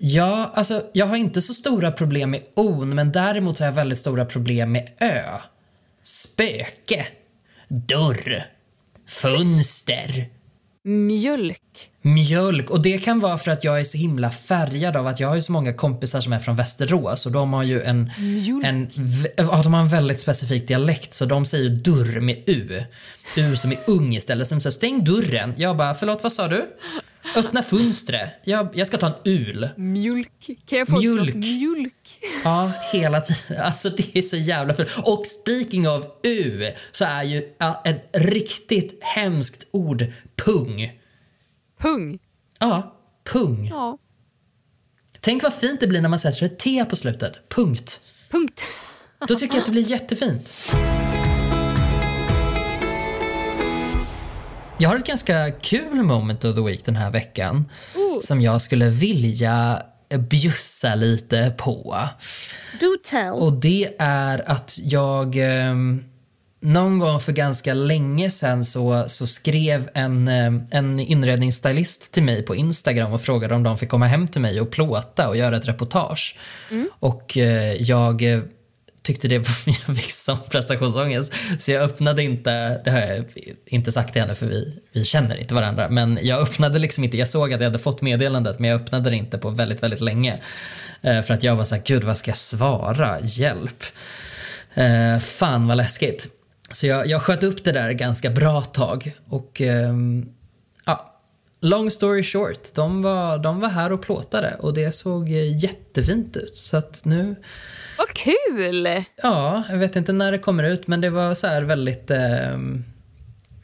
[0.00, 3.98] Ja, alltså jag har inte så stora problem med on, men däremot har jag väldigt
[3.98, 5.22] stora problem med ö.
[6.02, 7.06] Spöke.
[7.68, 8.44] Dörr.
[9.08, 10.28] Fönster.
[10.84, 11.90] Mjölk.
[12.02, 12.70] Mjölk.
[12.70, 15.34] Och det kan vara för att jag är så himla färgad av att jag har
[15.34, 18.10] ju så många kompisar som är från Västerås och de har ju en,
[18.64, 22.82] en, v- ja, de har en väldigt specifik dialekt så de säger dörr med U.
[23.36, 24.48] U som är ung istället.
[24.48, 25.54] Som säger stäng dörren.
[25.56, 26.66] Jag bara, förlåt vad sa du?
[27.34, 28.30] Öppna fönstret.
[28.44, 29.68] Jag, jag ska ta en ul.
[29.76, 30.50] Mjölk.
[30.66, 31.34] Kan jag få Mjölk.
[31.34, 32.18] mjölk?
[32.44, 33.62] Ja, hela tiden.
[33.62, 34.88] Alltså det är så jävla fult.
[35.04, 41.00] Och speaking of U så är ju ja, ett riktigt hemskt ord pung.
[41.78, 42.18] Pung.
[42.58, 43.68] Ja, pung.
[43.68, 43.98] Ja.
[45.20, 47.48] Tänk vad fint det blir när man sätter ett T på slutet.
[47.48, 48.00] Punkt.
[48.30, 48.62] Punkt.
[49.28, 50.54] Då tycker jag att det blir jättefint.
[54.78, 57.70] Jag har ett ganska kul moment of the week den här veckan.
[57.94, 58.20] Oh.
[58.20, 59.82] Som jag skulle vilja
[60.30, 61.96] bjussa lite på.
[62.80, 63.32] Do tell.
[63.32, 66.04] Och det är att jag ehm,
[66.60, 72.42] någon gång för ganska länge sedan så, så skrev en, ehm, en inredningsstylist till mig
[72.42, 75.56] på Instagram och frågade om de fick komma hem till mig och plåta och göra
[75.56, 76.38] ett reportage.
[76.90, 78.40] Och eh, jag eh,
[79.06, 79.34] tyckte det
[79.86, 83.24] jag fick sån prestationsångest så jag öppnade inte, det har jag
[83.66, 87.16] inte sagt till henne för vi, vi känner inte varandra, men jag öppnade liksom inte,
[87.16, 90.00] jag såg att jag hade fått meddelandet men jag öppnade det inte på väldigt, väldigt
[90.00, 90.38] länge.
[91.02, 93.18] Eh, för att jag var såhär, gud vad ska jag svara?
[93.22, 93.84] Hjälp.
[94.74, 96.28] Eh, fan vad läskigt.
[96.70, 100.28] Så jag, jag sköt upp det där ganska bra tag och ehm,
[101.60, 106.36] long story short, de var, de var här och plåtade och det såg eh, jättefint
[106.36, 106.56] ut.
[106.56, 107.36] Så att nu,
[107.98, 109.04] Vad kul!
[109.22, 112.84] ja, jag vet inte när det kommer ut men det var så här väldigt ehm,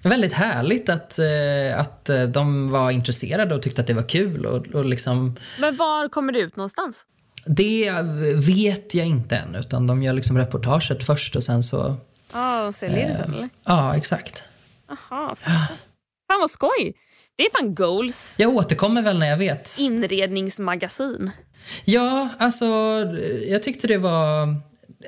[0.05, 4.47] Väldigt härligt att, eh, att eh, de var intresserade och tyckte att det var kul
[4.47, 7.07] och, och liksom Men var kommer det ut någonstans?
[7.47, 7.93] Det
[8.35, 11.97] vet jag inte än, utan de gör liksom reportaget först och sen så...
[12.33, 13.49] Ja, och säljer det sen eller?
[13.65, 14.43] Ja, exakt.
[14.89, 15.67] Jaha, fan.
[16.29, 16.95] fan vad skoj!
[17.43, 18.37] Det är fan goals.
[18.39, 19.77] Jag återkommer väl när jag vet.
[19.79, 21.31] Inredningsmagasin.
[21.85, 22.67] Ja, alltså
[23.47, 24.57] jag tyckte det var,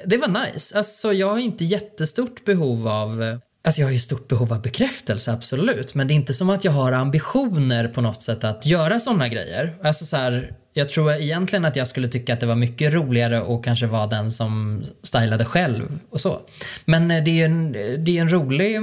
[0.05, 0.77] det var nice.
[0.77, 5.33] Alltså jag har inte jättestort behov av Alltså jag har ju stort behov av bekräftelse,
[5.33, 5.95] absolut.
[5.95, 9.29] Men det är inte som att jag har ambitioner på något sätt att göra sådana
[9.29, 9.75] grejer.
[9.83, 13.41] Alltså så här, jag tror egentligen att jag skulle tycka att det var mycket roligare
[13.41, 16.41] och kanske vara den som stylade själv och så.
[16.85, 18.81] Men eh, det är ju en, det är en rolig,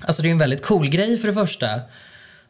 [0.00, 1.80] alltså det är en väldigt cool grej för det första.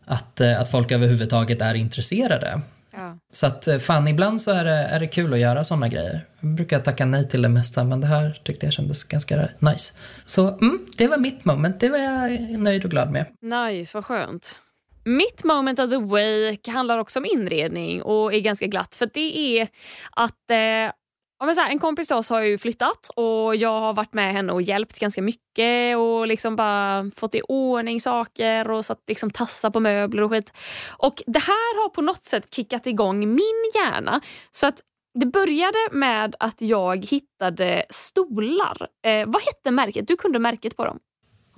[0.08, 2.60] Att, eh, att folk överhuvudtaget är intresserade.
[2.92, 3.18] Ja.
[3.32, 6.24] Så att eh, fan, ibland så är det, är det kul att göra sådana grejer.
[6.40, 9.92] Jag brukar tacka nej till det mesta, men det här tyckte jag kändes ganska nice.
[10.26, 13.26] Så mm, det var mitt moment, det var jag nöjd och glad med.
[13.40, 14.60] Nice, vad skönt.
[15.04, 19.38] Mitt moment of the week handlar också om inredning och är ganska glatt för det
[19.38, 19.68] är
[20.10, 20.92] att eh,
[21.40, 24.12] Ja, men så här, en kompis till oss har ju flyttat och jag har varit
[24.12, 29.02] med henne och hjälpt ganska mycket och liksom bara fått i ordning saker och satt
[29.08, 30.52] liksom tassa på möbler och skit.
[30.88, 34.20] Och det här har på något sätt kickat igång min hjärna.
[34.50, 34.80] Så att
[35.20, 38.88] det började med att jag hittade stolar.
[39.04, 40.08] Eh, vad hette märket?
[40.08, 40.98] Du kunde märket på dem.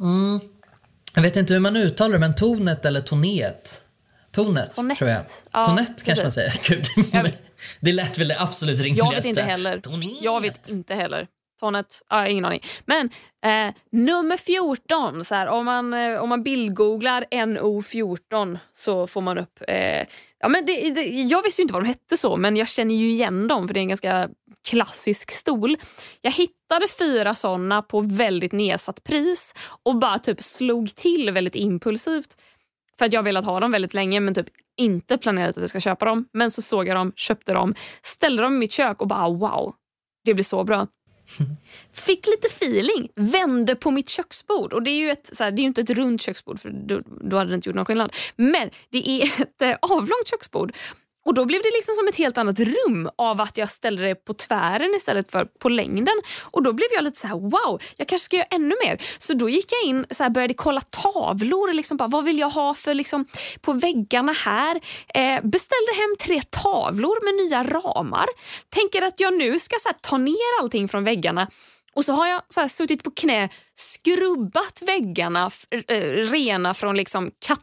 [0.01, 0.41] Mm.
[1.14, 3.85] Jag vet inte hur man uttalar det, men tonet eller tonet?
[4.33, 4.99] Tonet, Tonet.
[4.99, 5.24] tror jag.
[5.53, 6.62] Ja, Tonet kanske man precis.
[6.64, 6.83] säger.
[7.22, 7.33] Gud.
[7.81, 9.15] Det lät väl det absolut rimligaste.
[9.15, 9.81] Jag vet inte heller.
[9.81, 10.23] Tonet.
[10.23, 11.27] Jag vet inte heller.
[11.61, 12.63] Tonet, ja, ingen aning.
[12.85, 13.11] Men
[13.45, 19.39] eh, nummer 14, så här, om, man, eh, om man bildgooglar NO14 så får man
[19.39, 19.63] upp...
[19.69, 20.07] Eh,
[20.39, 22.95] ja, men det, det, jag visste ju inte vad de hette så, men jag känner
[22.95, 24.29] ju igen dem för det är en ganska
[24.69, 25.77] klassisk stol.
[26.21, 32.37] Jag hittade fyra såna på väldigt nedsatt pris och bara typ slog till väldigt impulsivt.
[32.99, 34.47] För att jag velat ha dem väldigt länge men typ
[34.81, 36.28] inte planerat att jag ska köpa dem.
[36.33, 39.74] Men så såg jag dem, köpte dem, ställde dem i mitt kök och bara wow,
[40.24, 40.87] det blir så bra.
[41.93, 44.72] Fick lite feeling, vände på mitt köksbord.
[44.72, 47.01] Och Det är ju, ett, så här, det är inte ett runt köksbord för då,
[47.20, 48.12] då hade det inte gjort någon skillnad.
[48.37, 50.76] Men det är ett eh, avlångt köksbord.
[51.25, 54.14] Och Då blev det liksom som ett helt annat rum av att jag ställde det
[54.14, 56.14] på tvären istället för på längden.
[56.41, 59.03] Och Då blev jag lite så här: wow, jag kanske ska göra ännu mer.
[59.18, 61.73] Så då gick jag in och började kolla tavlor.
[61.73, 63.27] Liksom bara, vad vill jag ha för liksom,
[63.61, 64.81] på väggarna här?
[65.14, 68.27] Eh, beställde hem tre tavlor med nya ramar.
[68.68, 71.47] Tänker att jag nu ska så här, ta ner allting från väggarna
[71.97, 75.51] och så har jag så suttit på knä, skrubbat väggarna
[75.88, 77.61] eh, rena från liksom katt...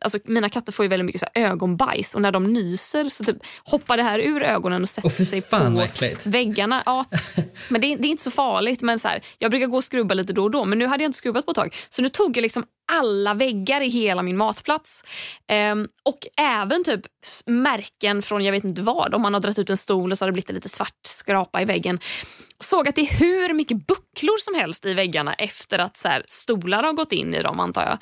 [0.00, 3.36] Alltså, mina katter får ju väldigt mycket så ögonbajs och när de nyser så typ
[3.64, 6.26] hoppar det här ur ögonen och sätter fy sig på vad äckligt.
[6.26, 6.82] väggarna.
[6.86, 7.04] Ja,
[7.68, 8.82] men det, är- det är inte så farligt.
[8.82, 11.04] Men så här, jag brukar gå och skrubba lite då och då men nu hade
[11.04, 11.76] jag inte skrubbat på ett tag.
[11.88, 15.04] Så nu tog jag liksom alla väggar i hela min matplats.
[15.48, 17.00] Ehm, och även typ
[17.46, 19.14] märken från jag vet inte vad.
[19.14, 21.62] Om man har dragit ut en stol och så har det blivit lite svart skrapa
[21.62, 21.98] i väggen.
[22.64, 26.24] Såg att det är hur mycket bucklor som helst i väggarna efter att så här,
[26.28, 27.98] stolar har gått in i dem antar jag.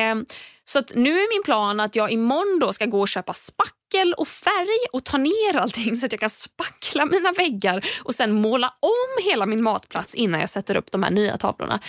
[0.00, 0.16] Eh,
[0.64, 4.14] så att nu är min plan att jag imorgon då ska gå och köpa spackel
[4.16, 8.32] och färg och ta ner allting så att jag kan spackla mina väggar och sen
[8.32, 11.80] måla om hela min matplats innan jag sätter upp de här nya tavlorna.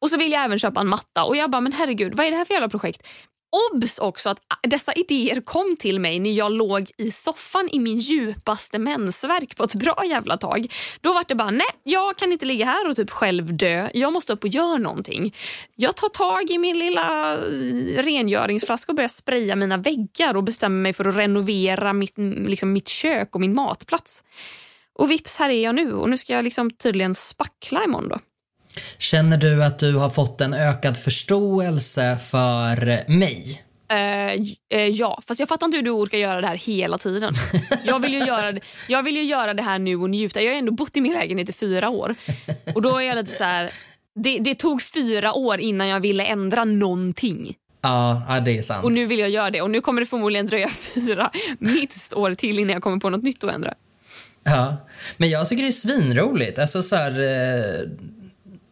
[0.00, 2.30] Och så vill jag även köpa en matta och jag bara, men herregud, vad är
[2.30, 3.06] det här för jävla projekt?
[3.56, 7.98] Obs också att dessa idéer kom till mig när jag låg i soffan i min
[7.98, 10.72] djupaste mensvärk på ett bra jävla tag.
[11.00, 13.88] Då var det bara, nej, jag kan inte ligga här och typ själv dö.
[13.94, 15.34] Jag måste upp och göra någonting.
[15.74, 20.82] Jag tar tag i min lilla eh, rengöringsflaska och börjar spraya mina väggar och bestämmer
[20.82, 24.22] mig för att renovera mitt, liksom mitt kök och min matplats.
[24.94, 28.18] Och vips, här är jag nu och nu ska jag liksom tydligen spackla imorgon då.
[28.98, 33.62] Känner du att du har fått en ökad förståelse för mig?
[34.36, 37.34] J- eh, ja, fast jag fattar inte hur du orkar göra det här hela tiden.
[37.84, 40.42] Jag vill, ju göra det, jag vill ju göra det här nu och njuta.
[40.42, 42.14] Jag har ändå bott i min lägenhet i fyra år.
[42.74, 43.70] Och då är jag lite så här...
[44.14, 47.54] Det, det tog fyra år innan jag ville ändra någonting.
[47.82, 48.84] Ja, ja det är sant.
[48.84, 49.62] Och nu vill jag göra det.
[49.62, 53.22] Och nu kommer det förmodligen dröja fyra, minst år till innan jag kommer på något
[53.22, 53.74] nytt att ändra.
[54.44, 54.76] Ja,
[55.16, 56.58] men jag tycker det är svinroligt.
[56.58, 57.80] Alltså så här, eh,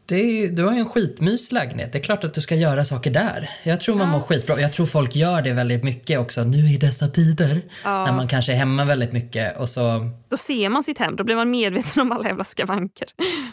[0.07, 1.93] det är, du har ju en skitmysig lägenhet.
[1.93, 3.51] Det är klart att du ska göra saker där.
[3.63, 4.61] Jag tror man mår skitbra.
[4.61, 7.63] Jag tror folk gör det väldigt mycket också nu i dessa tider.
[7.85, 10.11] När man kanske är hemma väldigt mycket och så...
[10.35, 11.17] Då ser man sitt hem.
[11.17, 13.09] Då blir man medveten om alla jävla skavanker.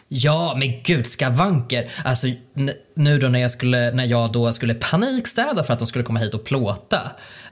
[0.08, 1.92] Ja, men gud, skavanker.
[2.06, 2.28] Alltså
[2.96, 6.20] nu då när jag, skulle, när jag då skulle panikstäda för att de skulle komma
[6.20, 7.00] hit och plåta.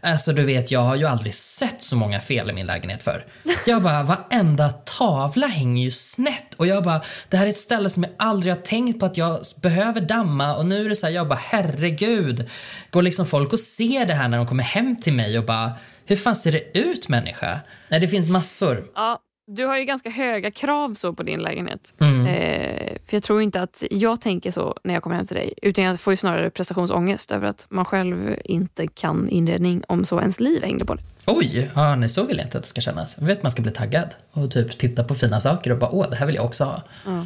[0.01, 3.25] Alltså du vet, jag har ju aldrig sett så många fel i min lägenhet för.
[3.65, 6.53] Jag bara, varenda tavla hänger ju snett.
[6.57, 9.17] Och jag bara, det här är ett ställe som jag aldrig har tänkt på att
[9.17, 10.55] jag behöver damma.
[10.55, 12.49] Och nu är det så här, jag bara, herregud.
[12.91, 15.71] Går liksom folk och ser det här när de kommer hem till mig och bara,
[16.09, 17.59] hur fan ser det ut människa?
[17.89, 18.91] Nej, det finns massor.
[18.95, 19.19] Ja,
[19.51, 21.93] Du har ju ganska höga krav så på din lägenhet.
[21.99, 22.25] Mm.
[22.25, 25.53] Eh, för Jag tror inte att jag tänker så när jag kommer hem till dig.
[25.61, 30.19] Utan jag får ju snarare prestationsångest över att man själv inte kan inredning om så
[30.19, 31.01] ens liv hängde på det.
[31.25, 33.15] Oj, ja, nej, så vill jag inte att det ska kännas.
[33.19, 35.89] Jag vet att man ska bli taggad och typ titta på fina saker och bara
[35.91, 36.83] åh, det här vill jag också ha.
[37.05, 37.25] Ja.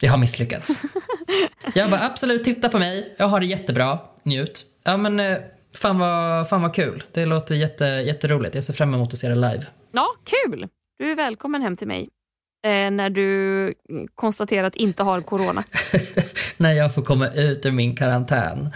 [0.00, 0.70] Det har misslyckats.
[1.74, 3.14] jag bara absolut, titta på mig.
[3.18, 3.98] Jag har det jättebra.
[4.22, 4.64] Njut.
[4.84, 5.38] Ja men eh,
[5.74, 7.02] fan vad, fan vad kul.
[7.12, 8.54] Det låter jätte, jätteroligt.
[8.54, 9.66] Jag ser fram emot att se det live.
[9.92, 10.68] Ja, kul!
[10.98, 12.08] Du är välkommen hem till mig.
[12.64, 13.74] Eh, när du
[14.14, 15.64] konstaterar att inte har corona.
[16.56, 18.70] När jag får komma ut ur min karantän.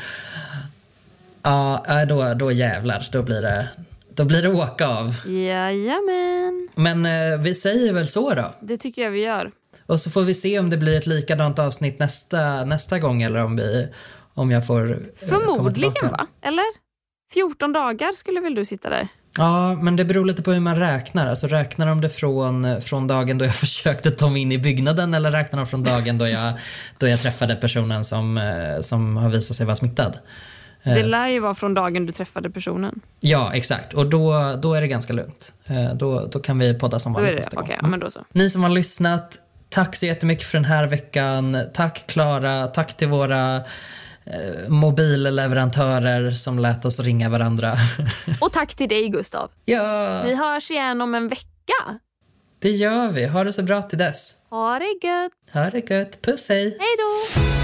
[1.43, 3.09] Ja, då, då jävlar.
[3.13, 3.69] Då blir det,
[4.09, 5.15] då blir det åka av.
[5.27, 6.69] Jajamän.
[6.75, 8.55] Men eh, vi säger väl så då.
[8.61, 9.51] Det tycker jag vi gör.
[9.87, 13.45] Och så får vi se om det blir ett likadant avsnitt nästa, nästa gång eller
[13.45, 13.89] om, vi,
[14.35, 16.27] om jag får eh, Förmodligen va?
[16.43, 16.84] Eller?
[17.35, 19.09] 14 dagar skulle väl du sitta där?
[19.39, 21.27] Ja, men det beror lite på hur man räknar.
[21.27, 25.15] Alltså räknar de det från, från dagen då jag försökte ta mig in i byggnaden
[25.15, 26.53] eller räknar de från dagen då jag,
[26.99, 30.19] då jag träffade personen som, eh, som har visat sig vara smittad?
[30.85, 33.01] Det Eh, lär ju vara från dagen du träffade personen.
[33.21, 33.95] Ja, exakt.
[33.95, 35.53] Och då, då är det ganska lugnt.
[35.67, 37.61] Eh, Då, då kan vi podda som vanligt nästa.
[37.61, 37.99] Okej, gång.
[38.03, 38.25] ja, så.
[38.33, 41.59] Ni som har lyssnat, tack så jättemycket för den här veckan.
[41.75, 43.61] Tack Klara, tack till våra
[44.69, 47.75] mobilleverantörer som lät oss ringa varandra.
[48.41, 49.51] Och tack till dig Gustav.
[49.65, 51.99] ja, Vi hörs igen om en vecka.
[52.59, 53.27] det gör vi.
[53.27, 54.35] Ha det så bra till dess.
[54.51, 55.33] Ha det gött.
[55.53, 56.23] Ha det gött.
[56.23, 56.65] Puss hej.
[56.65, 57.64] Hej då.